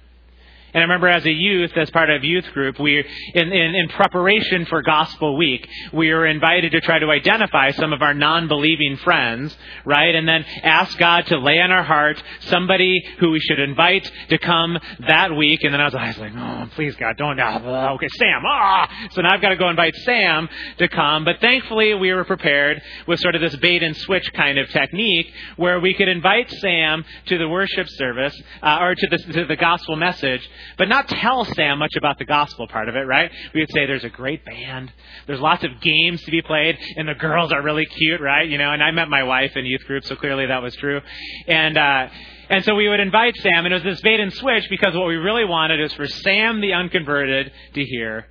[0.73, 3.89] And I remember as a youth, as part of youth group, we, in, in, in,
[3.89, 8.97] preparation for Gospel Week, we were invited to try to identify some of our non-believing
[8.97, 9.55] friends,
[9.85, 10.15] right?
[10.15, 14.37] And then ask God to lay on our heart somebody who we should invite to
[14.37, 15.59] come that week.
[15.63, 18.89] And then I was, I was like, oh, please God, don't, oh, okay, Sam, ah!
[19.11, 21.25] So now I've got to go invite Sam to come.
[21.25, 25.27] But thankfully we were prepared with sort of this bait and switch kind of technique
[25.57, 29.55] where we could invite Sam to the worship service, uh, or to the, to the
[29.55, 30.47] gospel message,
[30.77, 33.31] but not tell Sam much about the gospel part of it, right?
[33.53, 34.91] We would say there's a great band,
[35.27, 38.47] there's lots of games to be played, and the girls are really cute, right?
[38.47, 41.01] You know, and I met my wife in youth group, so clearly that was true.
[41.47, 42.07] And, uh,
[42.49, 45.07] and so we would invite Sam, and it was this bait and switch because what
[45.07, 48.27] we really wanted is for Sam, the unconverted, to hear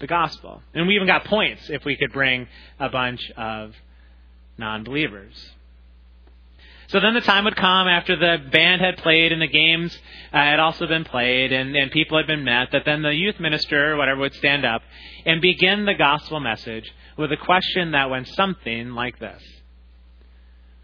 [0.00, 0.62] the gospel.
[0.74, 2.46] And we even got points if we could bring
[2.78, 3.74] a bunch of
[4.58, 5.32] non believers.
[6.88, 9.96] So then the time would come after the band had played and the games
[10.32, 13.40] uh, had also been played and, and people had been met that then the youth
[13.40, 14.82] minister or whatever would stand up
[15.24, 19.42] and begin the gospel message with a question that went something like this.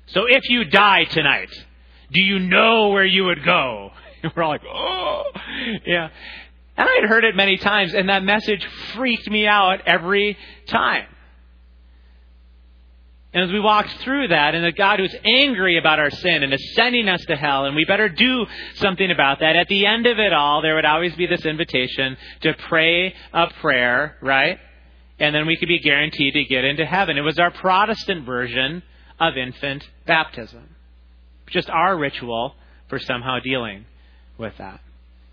[0.07, 1.51] So if you die tonight,
[2.13, 3.91] do you know where you would go?
[4.23, 5.25] And we're all like, oh,
[5.87, 6.09] yeah.
[6.77, 10.37] And I had heard it many times, and that message freaked me out every
[10.67, 11.07] time.
[13.33, 16.53] And as we walked through that, and the God who's angry about our sin and
[16.53, 20.07] is sending us to hell, and we better do something about that, at the end
[20.07, 24.59] of it all, there would always be this invitation to pray a prayer, right?
[25.21, 27.17] And then we could be guaranteed to get into heaven.
[27.19, 28.83] It was our Protestant version
[29.21, 30.69] of infant baptism.
[31.47, 32.57] Just our ritual
[32.89, 33.85] for somehow dealing
[34.39, 34.81] with that.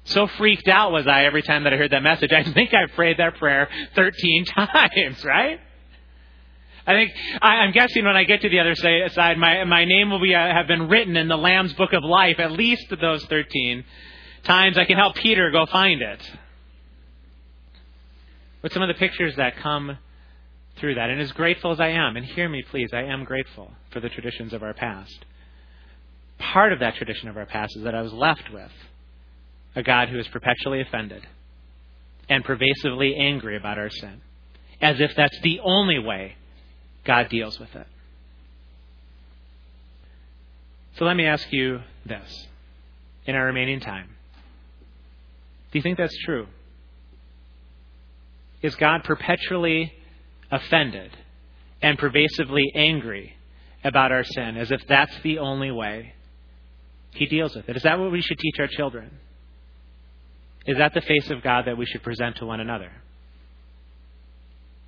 [0.04, 2.32] So freaked out was I every time that I heard that message.
[2.32, 5.60] I think I prayed that prayer 13 times, right?
[6.88, 10.10] I think I, am guessing when I get to the other side, my my name
[10.10, 13.26] will be uh, have been written in the Lamb's Book of Life at least those
[13.26, 13.84] 13
[14.44, 14.78] times.
[14.78, 16.32] I can help Peter go find it.
[18.62, 19.98] But some of the pictures that come
[20.78, 23.70] through that, and as grateful as I am, and hear me please, I am grateful
[23.92, 25.26] for the traditions of our past.
[26.40, 28.72] Part of that tradition of our past is that I was left with
[29.76, 31.28] a God who is perpetually offended
[32.30, 34.22] and pervasively angry about our sin,
[34.80, 36.36] as if that's the only way
[37.08, 37.88] God deals with it.
[40.98, 42.48] So let me ask you this
[43.26, 44.10] in our remaining time.
[45.72, 46.48] Do you think that's true?
[48.62, 49.94] Is God perpetually
[50.52, 51.16] offended
[51.82, 53.38] and pervasively angry
[53.84, 56.14] about our sin as if that's the only way
[57.12, 57.78] He deals with it?
[57.78, 59.12] Is that what we should teach our children?
[60.66, 62.92] Is that the face of God that we should present to one another?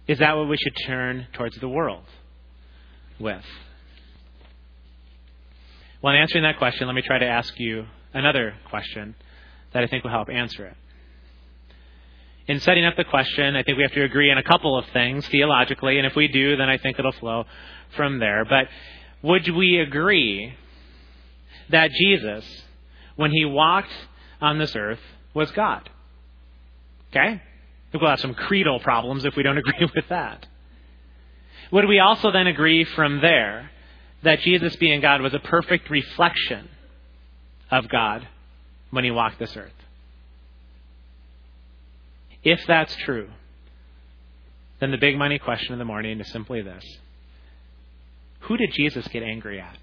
[0.10, 2.04] Is that what we should turn towards the world
[3.20, 3.46] with?
[6.02, 9.14] Well, in answering that question, let me try to ask you another question
[9.72, 10.76] that I think will help answer it.
[12.48, 14.86] In setting up the question, I think we have to agree on a couple of
[14.94, 17.46] things theologically, and if we do, then I think it'll flow
[17.96, 18.46] from there.
[18.46, 18.68] But
[19.22, 20.56] would we agree
[21.70, 22.44] that Jesus,
[23.16, 23.94] when he walked
[24.42, 25.02] on this earth,
[25.36, 25.88] was God?
[27.12, 27.44] Okay?
[27.94, 30.46] We'll have some creedal problems if we don't agree with that.
[31.72, 33.72] Would we also then agree from there
[34.24, 36.68] that Jesus being God was a perfect reflection
[37.72, 38.28] of God
[38.92, 39.72] when he walked this earth?
[42.44, 43.30] If that's true,
[44.80, 46.84] then the big money question of the morning is simply this
[48.42, 49.78] Who did Jesus get angry at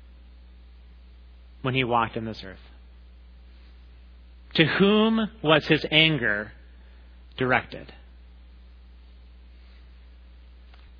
[1.63, 2.59] when he walked in this earth?
[4.55, 6.53] To whom was his anger
[7.37, 7.93] directed.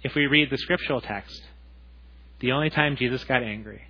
[0.03, 1.43] If we read the scriptural text,
[2.41, 3.83] the only time Jesus got angry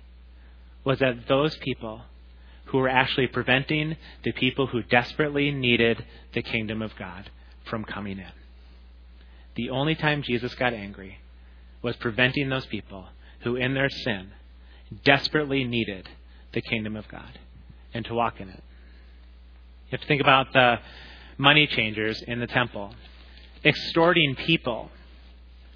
[0.83, 2.01] was at those people
[2.65, 7.29] who were actually preventing the people who desperately needed the kingdom of God
[7.69, 8.31] from coming in.
[9.55, 11.17] The only time Jesus got angry
[11.81, 13.07] was preventing those people
[13.41, 14.31] who, in their sin,
[15.03, 16.07] desperately needed
[16.53, 17.39] the kingdom of God
[17.93, 18.63] and to walk in it.
[19.87, 20.77] You have to think about the
[21.37, 22.93] money changers in the temple,
[23.63, 24.89] extorting people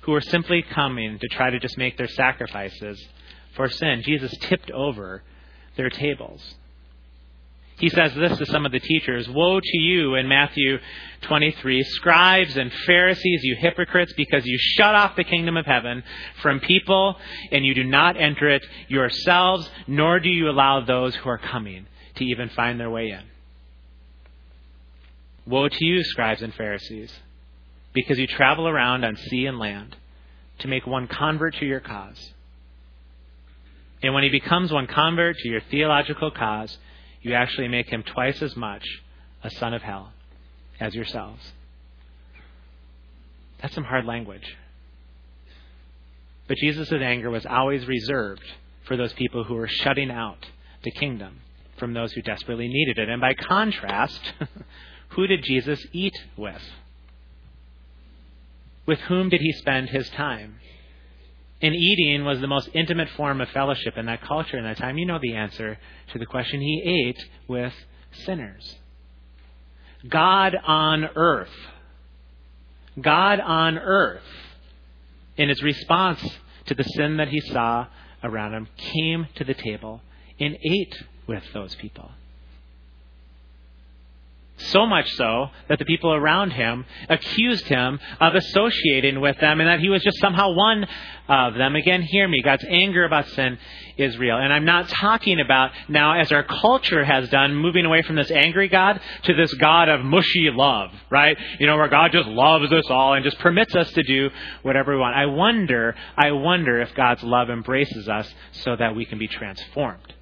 [0.04, 3.04] who were simply coming to try to just make their sacrifices
[3.56, 4.02] for sin.
[4.04, 5.24] Jesus tipped over
[5.78, 6.42] their tables.
[7.78, 10.78] He says this to some of the teachers Woe to you in Matthew
[11.22, 16.04] 23, scribes and Pharisees, you hypocrites, because you shut off the kingdom of heaven
[16.44, 17.16] from people
[17.52, 21.88] and you do not enter it yourselves, nor do you allow those who are coming
[22.16, 23.31] to even find their way in.
[25.52, 27.14] Woe to you, scribes and Pharisees,
[27.94, 29.98] because you travel around on sea and land
[30.60, 32.32] to make one convert to your cause.
[34.02, 36.78] And when he becomes one convert to your theological cause,
[37.22, 38.84] you actually make him twice as much
[39.44, 40.14] a son of hell
[40.80, 41.52] as yourselves.
[43.62, 44.56] That's some hard language.
[46.48, 48.44] But Jesus' anger was always reserved
[48.86, 50.46] for those people who were shutting out
[50.84, 51.42] the kingdom
[51.78, 53.10] from those who desperately needed it.
[53.10, 54.22] And by contrast,
[55.12, 56.62] Who did Jesus eat with?
[58.86, 60.56] With whom did he spend his time?
[61.62, 64.98] And eating was the most intimate form of fellowship in that culture in that time.
[64.98, 65.78] You know the answer
[66.12, 66.60] to the question.
[66.60, 67.74] He ate with
[68.26, 68.78] sinners.
[70.08, 71.54] God on earth.
[73.00, 74.24] God on earth,
[75.38, 76.20] in his response
[76.66, 77.88] to the sin that he saw
[78.24, 80.02] around him, came to the table
[80.40, 82.12] and ate with those people.
[84.68, 89.70] So much so that the people around him accused him of associating with them and
[89.70, 90.86] that he was just somehow one
[91.28, 91.76] of them.
[91.76, 92.42] Again, hear me.
[92.44, 93.58] God's anger about sin
[93.98, 94.38] is real.
[94.38, 98.32] And I'm not talking about now, as our culture has done, moving away from this
[98.32, 101.38] angry God to this God of mushy love, right?
[101.60, 104.30] You know, where God just loves us all and just permits us to do
[104.62, 105.16] whatever we want.
[105.16, 110.14] I wonder, I wonder if God's love embraces us so that we can be transformed,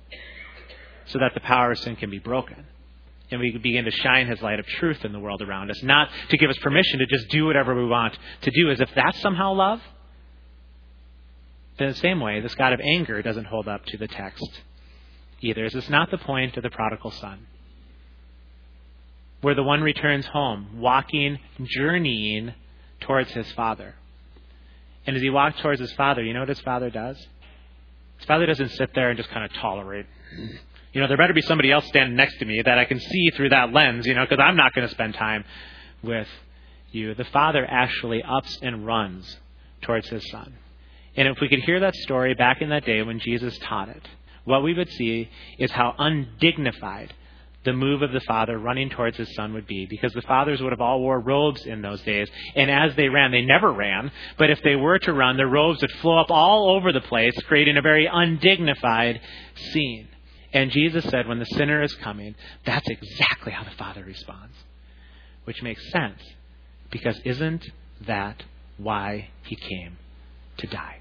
[1.05, 2.65] so that the power of sin can be broken
[3.31, 6.09] and we begin to shine his light of truth in the world around us, not
[6.29, 9.19] to give us permission to just do whatever we want to do, as if that's
[9.21, 9.81] somehow love.
[11.77, 14.49] In the same way, this God of anger doesn't hold up to the text
[15.41, 15.63] either.
[15.65, 17.47] Is this not the point of the prodigal son?
[19.41, 22.53] Where the one returns home, walking, journeying
[22.99, 23.95] towards his father.
[25.05, 27.17] And as he walks towards his father, you know what his father does?
[28.17, 30.05] His father doesn't sit there and just kind of tolerate
[30.93, 33.29] you know, there better be somebody else standing next to me that I can see
[33.35, 35.45] through that lens, you know, because I'm not going to spend time
[36.01, 36.27] with
[36.91, 37.13] you.
[37.13, 39.37] The father actually ups and runs
[39.81, 40.53] towards his son.
[41.15, 44.07] And if we could hear that story back in that day when Jesus taught it,
[44.45, 47.13] what we would see is how undignified
[47.65, 50.71] the move of the father running towards his son would be because the fathers would
[50.71, 54.49] have all wore robes in those days and as they ran they never ran but
[54.49, 57.75] if they were to run their robes would flow up all over the place creating
[57.75, 59.19] a very undignified
[59.73, 60.07] scene
[60.53, 62.35] and Jesus said, when the sinner is coming,
[62.65, 64.55] that's exactly how the Father responds.
[65.43, 66.21] Which makes sense,
[66.91, 67.65] because isn't
[68.07, 68.43] that
[68.77, 69.97] why he came
[70.57, 70.99] to die?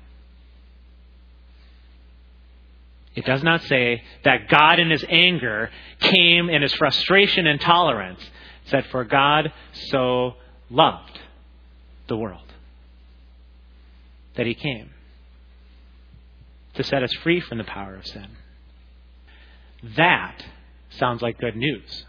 [3.14, 8.20] It does not say that God in his anger came in his frustration and tolerance.
[8.22, 9.52] It said, For God
[9.90, 10.34] so
[10.70, 11.18] loved
[12.06, 12.52] the world
[14.36, 14.90] that he came
[16.74, 18.28] to set us free from the power of sin.
[19.82, 20.44] That
[20.90, 22.04] sounds like good news.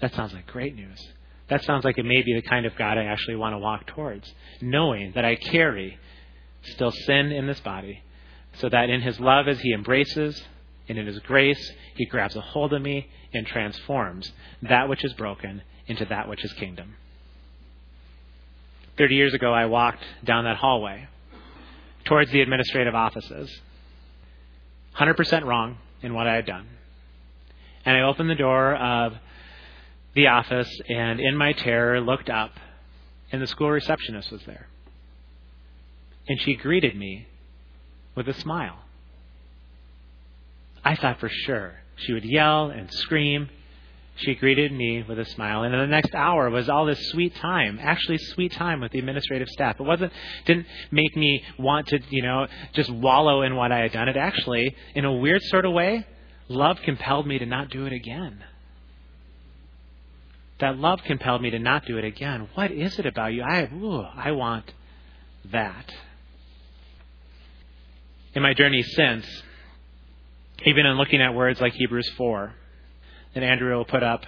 [0.00, 1.00] That sounds like great news.
[1.48, 3.86] That sounds like it may be the kind of God I actually want to walk
[3.88, 5.98] towards, knowing that I carry
[6.62, 8.02] still sin in this body,
[8.54, 10.40] so that in His love, as He embraces,
[10.88, 14.32] and in His grace, He grabs a hold of me and transforms
[14.62, 16.94] that which is broken into that which is kingdom.
[18.96, 21.08] Thirty years ago, I walked down that hallway
[22.04, 23.50] towards the administrative offices
[24.98, 26.66] 100% wrong in what I had done.
[27.84, 29.14] And I opened the door of
[30.14, 32.52] the office and, in my terror, looked up,
[33.32, 34.66] and the school receptionist was there.
[36.28, 37.26] And she greeted me
[38.14, 38.78] with a smile.
[40.84, 43.48] I thought for sure she would yell and scream
[44.20, 47.34] she greeted me with a smile, and in the next hour was all this sweet
[47.36, 49.76] time, actually sweet time with the administrative staff.
[49.78, 50.12] It wasn't
[50.46, 54.08] didn't make me want to, you know, just wallow in what I had done.
[54.08, 56.06] It actually, in a weird sort of way,
[56.48, 58.42] love compelled me to not do it again.
[60.58, 62.48] That love compelled me to not do it again.
[62.54, 63.42] What is it about you?
[63.42, 64.72] I ooh, I want
[65.50, 65.92] that.
[68.34, 69.26] In my journey since,
[70.64, 72.54] even in looking at words like Hebrews 4,
[73.34, 74.24] that Andrew will put up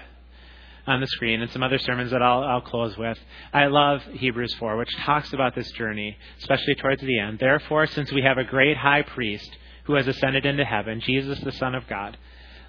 [0.87, 3.19] on the screen and some other sermons that I'll, I'll close with.
[3.53, 7.39] I love Hebrews 4, which talks about this journey, especially towards the end.
[7.39, 9.51] Therefore, since we have a great high priest
[9.85, 12.17] who has ascended into heaven, Jesus, the Son of God,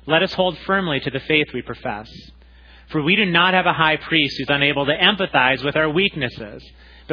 [0.06, 2.12] let us hold firmly to the faith we profess.
[2.90, 6.64] For we do not have a high priest who's unable to empathize with our weaknesses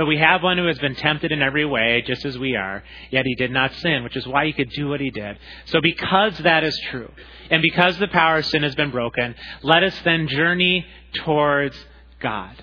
[0.00, 2.82] but we have one who has been tempted in every way, just as we are,
[3.10, 5.36] yet he did not sin, which is why he could do what he did.
[5.66, 7.12] So because that is true,
[7.50, 10.86] and because the power of sin has been broken, let us then journey
[11.16, 11.76] towards
[12.18, 12.56] God.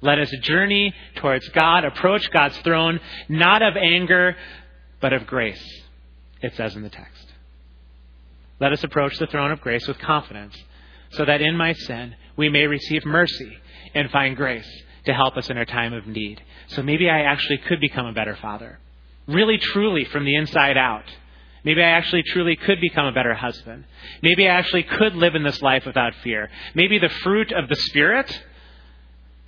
[0.00, 4.34] Let us journey towards God, approach God's throne, not of anger,
[5.00, 5.64] but of grace,
[6.40, 7.26] it says in the text.
[8.58, 10.56] Let us approach the throne of grace with confidence,
[11.12, 13.56] so that in my sin we may receive mercy
[13.94, 14.68] and find grace
[15.04, 16.42] to help us in our time of need.
[16.68, 18.78] So maybe I actually could become a better father.
[19.26, 21.04] Really, truly, from the inside out.
[21.64, 23.84] Maybe I actually truly could become a better husband.
[24.20, 26.50] Maybe I actually could live in this life without fear.
[26.74, 28.42] Maybe the fruit of the Spirit,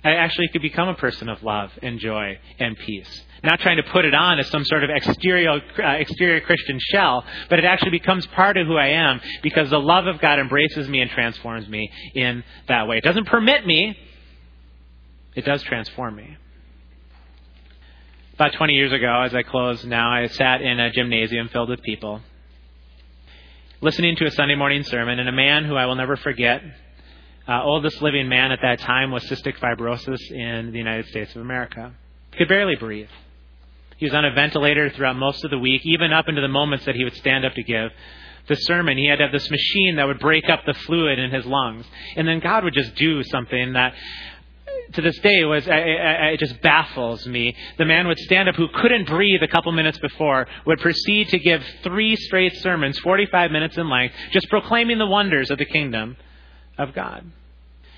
[0.05, 3.23] I actually could become a person of love and joy and peace.
[3.43, 7.25] Not trying to put it on as some sort of exterior, uh, exterior Christian shell,
[7.49, 10.87] but it actually becomes part of who I am because the love of God embraces
[10.87, 12.97] me and transforms me in that way.
[12.97, 13.97] It doesn't permit me,
[15.35, 16.37] it does transform me.
[18.35, 21.81] About 20 years ago, as I close now, I sat in a gymnasium filled with
[21.83, 22.21] people,
[23.81, 26.61] listening to a Sunday morning sermon, and a man who I will never forget,
[27.47, 31.41] uh, oldest living man at that time, was cystic fibrosis in the United States of
[31.41, 31.93] America.
[32.31, 33.09] He could barely breathe.
[33.97, 36.83] He was on a ventilator throughout most of the week, even up into the moments
[36.85, 37.91] that he would stand up to give
[38.47, 41.31] the sermon, he had to have this machine that would break up the fluid in
[41.31, 41.85] his lungs.
[42.15, 43.93] And then God would just do something that
[44.93, 47.55] to this day was it just baffles me.
[47.77, 51.39] The man would stand up who couldn't breathe a couple minutes before, would proceed to
[51.39, 56.17] give three straight sermons, 45 minutes in length, just proclaiming the wonders of the kingdom
[56.77, 57.29] of God.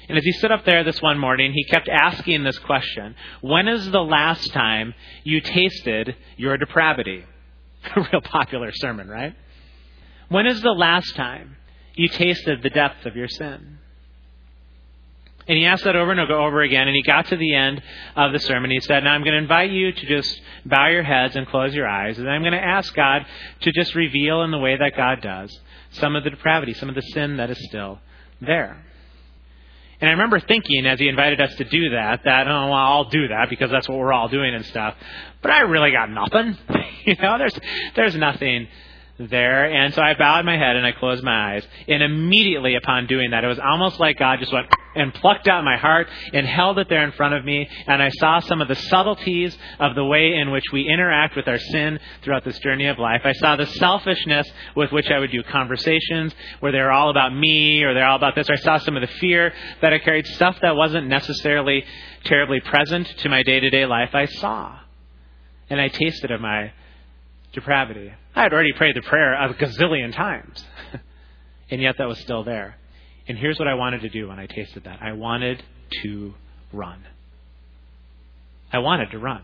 [0.09, 3.68] And as he stood up there this one morning, he kept asking this question When
[3.68, 4.93] is the last time
[5.24, 7.26] you tasted your depravity?
[7.95, 9.36] A real popular sermon, right?
[10.30, 11.57] When is the last time
[11.95, 13.77] you tasted the depth of your sin?
[15.48, 17.82] And he asked that over and over again, and he got to the end
[18.16, 18.70] of the sermon.
[18.70, 21.74] He said, Now I'm going to invite you to just bow your heads and close
[21.74, 23.26] your eyes, and I'm going to ask God
[23.62, 25.58] to just reveal in the way that God does
[25.91, 28.00] some of the depravity, some of the sin that is still
[28.41, 28.84] there.
[30.00, 33.10] And I remember thinking as he invited us to do that, that, oh, well, I'll
[33.10, 34.93] do that because that's what we're all doing and stuff.
[35.41, 36.56] But I really got nothing.
[37.06, 37.58] you know, there's,
[37.95, 38.68] there's nothing
[39.20, 39.65] there.
[39.65, 41.63] And so I bowed my head and I closed my eyes.
[41.88, 45.63] And immediately upon doing that, it was almost like God just went and plucked out
[45.63, 47.68] my heart and held it there in front of me.
[47.88, 51.47] And I saw some of the subtleties of the way in which we interact with
[51.47, 53.22] our sin throughout this journey of life.
[53.24, 57.84] I saw the selfishness with which I would do conversations where they're all about me
[57.84, 58.49] or they're all about this.
[58.49, 61.84] Or I saw some of the fear that I carried, stuff that wasn't necessarily
[62.24, 64.13] terribly present to my day to day life.
[64.13, 64.80] I saw.
[65.70, 66.72] And I tasted of my
[67.51, 68.13] depravity.
[68.38, 70.64] I had already prayed the prayer a gazillion times,
[71.72, 72.78] and yet that was still there.
[73.28, 75.64] And here's what I wanted to do when I tasted that I wanted
[76.04, 76.36] to
[76.72, 77.04] run.
[78.72, 79.42] I wanted to run.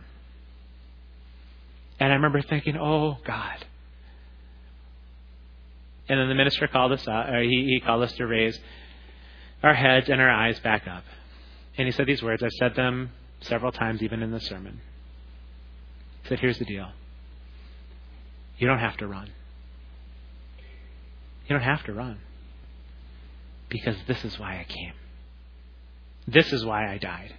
[1.99, 3.65] And I remember thinking, oh, God.
[6.07, 8.59] And then the minister called us out, or he, he called us to raise
[9.63, 11.03] our heads and our eyes back up.
[11.79, 12.43] And he said these words.
[12.43, 13.09] I've said them
[13.41, 14.81] several times, even in the sermon.
[16.21, 16.91] He said, Here's the deal.
[18.57, 19.29] You don't have to run.
[21.47, 22.19] You don't have to run.
[23.69, 24.93] Because this is why I came.
[26.27, 27.35] This is why I died.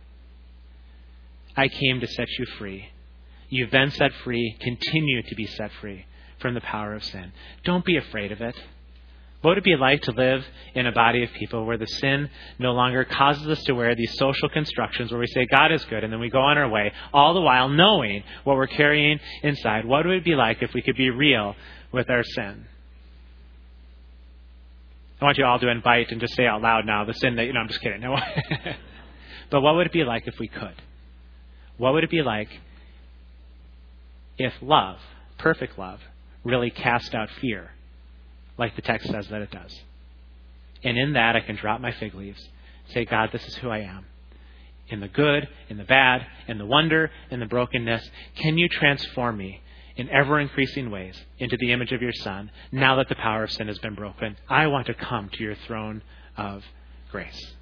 [1.57, 2.89] I came to set you free.
[3.49, 4.57] You've been set free.
[4.61, 6.07] Continue to be set free
[6.41, 7.33] from the power of sin.
[7.65, 8.57] Don't be afraid of it.
[9.45, 10.43] What would it be like to live
[10.75, 14.17] in a body of people where the sin no longer causes us to wear these
[14.17, 16.91] social constructions where we say God is good and then we go on our way,
[17.13, 19.85] all the while knowing what we're carrying inside?
[19.85, 21.57] What would it be like if we could be real
[21.93, 22.65] with our sin?
[25.21, 27.45] I want you all to invite and just say out loud now the sin that,
[27.45, 28.01] you know, I'm just kidding.
[28.01, 28.17] No.
[29.51, 30.81] but what would it be like if we could?
[31.77, 32.49] What would it be like
[34.39, 35.01] if love,
[35.37, 36.01] perfect love,
[36.45, 37.74] really cast out fear?
[38.59, 39.75] Like the text says that it does.
[40.83, 42.47] And in that, I can drop my fig leaves,
[42.93, 44.05] say, God, this is who I am.
[44.89, 49.39] In the good, in the bad, in the wonder, in the brokenness, can you transform
[49.39, 49.63] me
[49.97, 53.51] in ever increasing ways into the image of your Son now that the power of
[53.51, 54.37] sin has been broken?
[54.49, 56.03] I want to come to your throne
[56.37, 56.63] of
[57.11, 57.55] grace.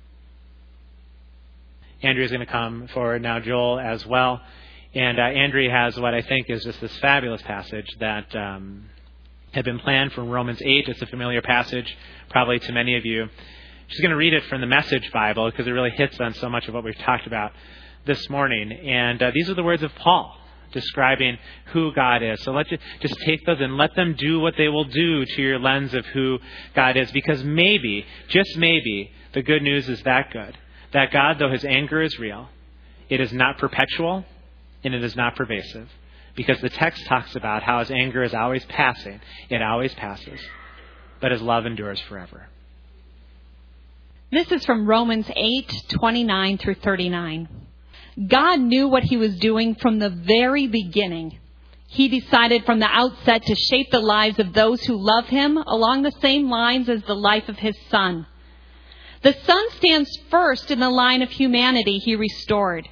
[2.02, 4.40] Andrea is going to come forward now, Joel as well.
[4.94, 8.86] And uh, Andrea has what I think is just this fabulous passage that um,
[9.52, 10.88] had been planned from Romans 8.
[10.88, 11.96] It's a familiar passage,
[12.30, 13.28] probably to many of you.
[13.88, 16.48] She's going to read it from the Message Bible because it really hits on so
[16.48, 17.52] much of what we've talked about
[18.06, 18.72] this morning.
[18.72, 20.38] And uh, these are the words of Paul
[20.72, 21.36] describing
[21.66, 22.42] who God is.
[22.42, 25.58] So let's just take those and let them do what they will do to your
[25.58, 26.38] lens of who
[26.74, 27.12] God is.
[27.12, 30.56] Because maybe, just maybe, the good news is that good.
[30.94, 32.48] That God, though his anger is real,
[33.10, 34.24] it is not perpetual
[34.82, 35.90] and it is not pervasive
[36.34, 39.20] because the text talks about how his anger is always passing.
[39.50, 40.40] It always passes.
[41.20, 42.48] But his love endures forever.
[44.30, 47.48] This is from Romans 8:29 through 39.
[48.28, 51.38] God knew what he was doing from the very beginning.
[51.88, 56.02] He decided from the outset to shape the lives of those who love him along
[56.02, 58.26] the same lines as the life of his son.
[59.20, 62.88] The son stands first in the line of humanity he restored.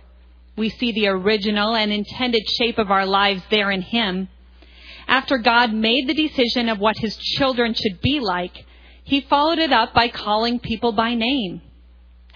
[0.61, 4.29] We see the original and intended shape of our lives there in Him.
[5.09, 8.67] After God made the decision of what His children should be like,
[9.03, 11.63] He followed it up by calling people by name.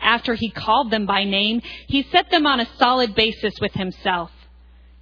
[0.01, 4.31] After He called them by name, He set them on a solid basis with Himself.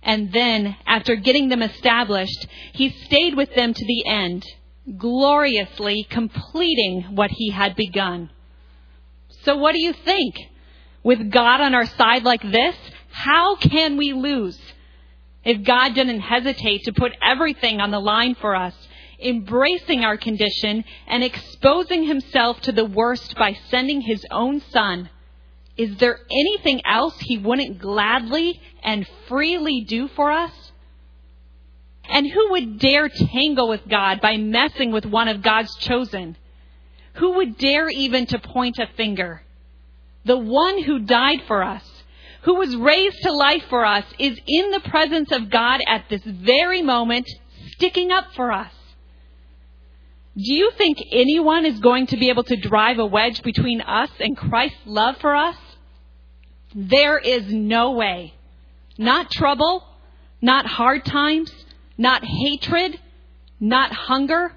[0.03, 4.45] And then, after getting them established, He stayed with them to the end,
[4.99, 8.31] gloriously completing what He had begun.
[9.45, 10.35] So what do you think?
[11.05, 12.77] With God on our side like this,
[13.13, 14.59] how can we lose?
[15.45, 18.75] If God didn't hesitate to put everything on the line for us,
[19.21, 25.11] embracing our condition and exposing himself to the worst by sending his own son,
[25.77, 30.53] is there anything else he wouldn't gladly and freely do for us?
[32.09, 36.37] And who would dare tangle with God by messing with one of God's chosen?
[37.15, 39.43] Who would dare even to point a finger?
[40.25, 41.85] The one who died for us,
[42.43, 46.22] who was raised to life for us, is in the presence of God at this
[46.24, 47.28] very moment,
[47.72, 48.72] sticking up for us.
[50.36, 54.11] Do you think anyone is going to be able to drive a wedge between us
[54.18, 55.57] and Christ's love for us?
[56.74, 58.34] There is no way.
[58.99, 59.84] Not trouble,
[60.40, 61.53] not hard times,
[61.99, 62.99] not hatred,
[63.61, 64.53] not hunger,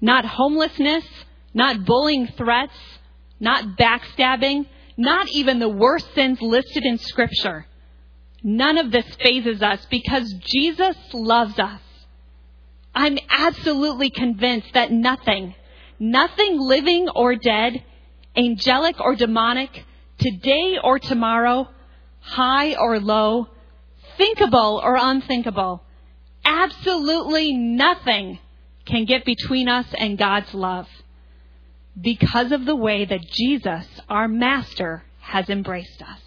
[0.00, 1.04] not homelessness,
[1.54, 2.74] not bullying threats,
[3.40, 4.66] not backstabbing,
[4.96, 7.66] not even the worst sins listed in Scripture.
[8.42, 11.80] None of this fazes us because Jesus loves us.
[12.94, 15.54] I'm absolutely convinced that nothing,
[15.98, 17.84] nothing living or dead,
[18.36, 19.84] angelic or demonic,
[20.18, 21.68] today or tomorrow,
[22.20, 23.48] high or low,
[24.16, 25.82] thinkable or unthinkable,
[26.44, 28.38] absolutely nothing
[28.86, 30.86] can get between us and God's love
[32.00, 36.20] because of the way that Jesus, our Master, has embraced us.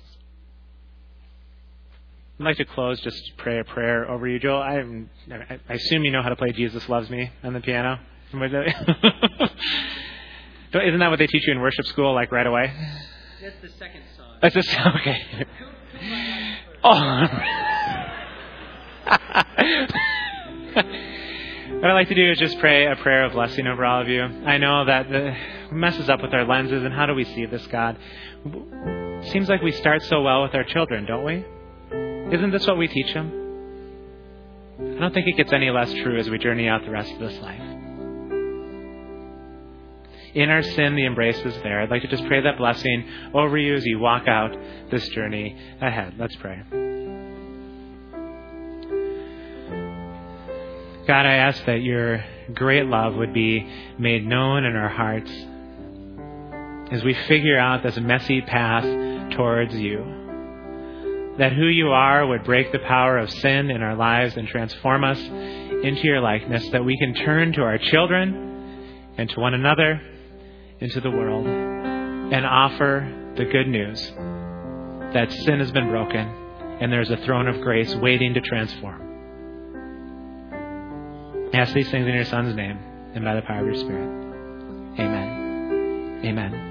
[2.39, 4.61] I'd like to close just pray a prayer over you, Joel.
[4.61, 4.81] I,
[5.67, 7.99] I assume you know how to play Jesus Loves Me on the piano.
[8.33, 8.45] Isn't
[10.99, 12.71] that what they teach you in worship school, like right away?
[13.41, 14.37] That's the second song.
[14.41, 14.63] That's the
[15.01, 15.45] okay.
[16.83, 17.27] Oh.
[21.75, 24.07] what I'd like to do is just pray a prayer of blessing over all of
[24.07, 24.23] you.
[24.23, 25.35] I know that the
[25.71, 27.97] messes up with our lenses and how do we see this God?
[29.31, 31.45] Seems like we start so well with our children, don't we?
[32.35, 33.31] Isn't this what we teach them?
[34.79, 37.19] I don't think it gets any less true as we journey out the rest of
[37.19, 37.61] this life.
[40.35, 41.81] In our sin, the embrace is there.
[41.81, 44.55] I'd like to just pray that blessing over you as you walk out
[44.91, 46.15] this journey ahead.
[46.17, 46.88] Let's pray.
[51.09, 55.31] God, I ask that your great love would be made known in our hearts
[56.93, 58.83] as we figure out this messy path
[59.35, 61.33] towards you.
[61.39, 65.03] That who you are would break the power of sin in our lives and transform
[65.03, 69.99] us into your likeness, that we can turn to our children and to one another,
[70.79, 73.99] into the world, and offer the good news
[75.15, 76.27] that sin has been broken
[76.79, 79.08] and there's a throne of grace waiting to transform.
[81.53, 82.77] I ask these things in your Son's name
[83.15, 84.07] and by the power of your Spirit.
[84.99, 86.21] Amen.
[86.23, 86.68] Amen.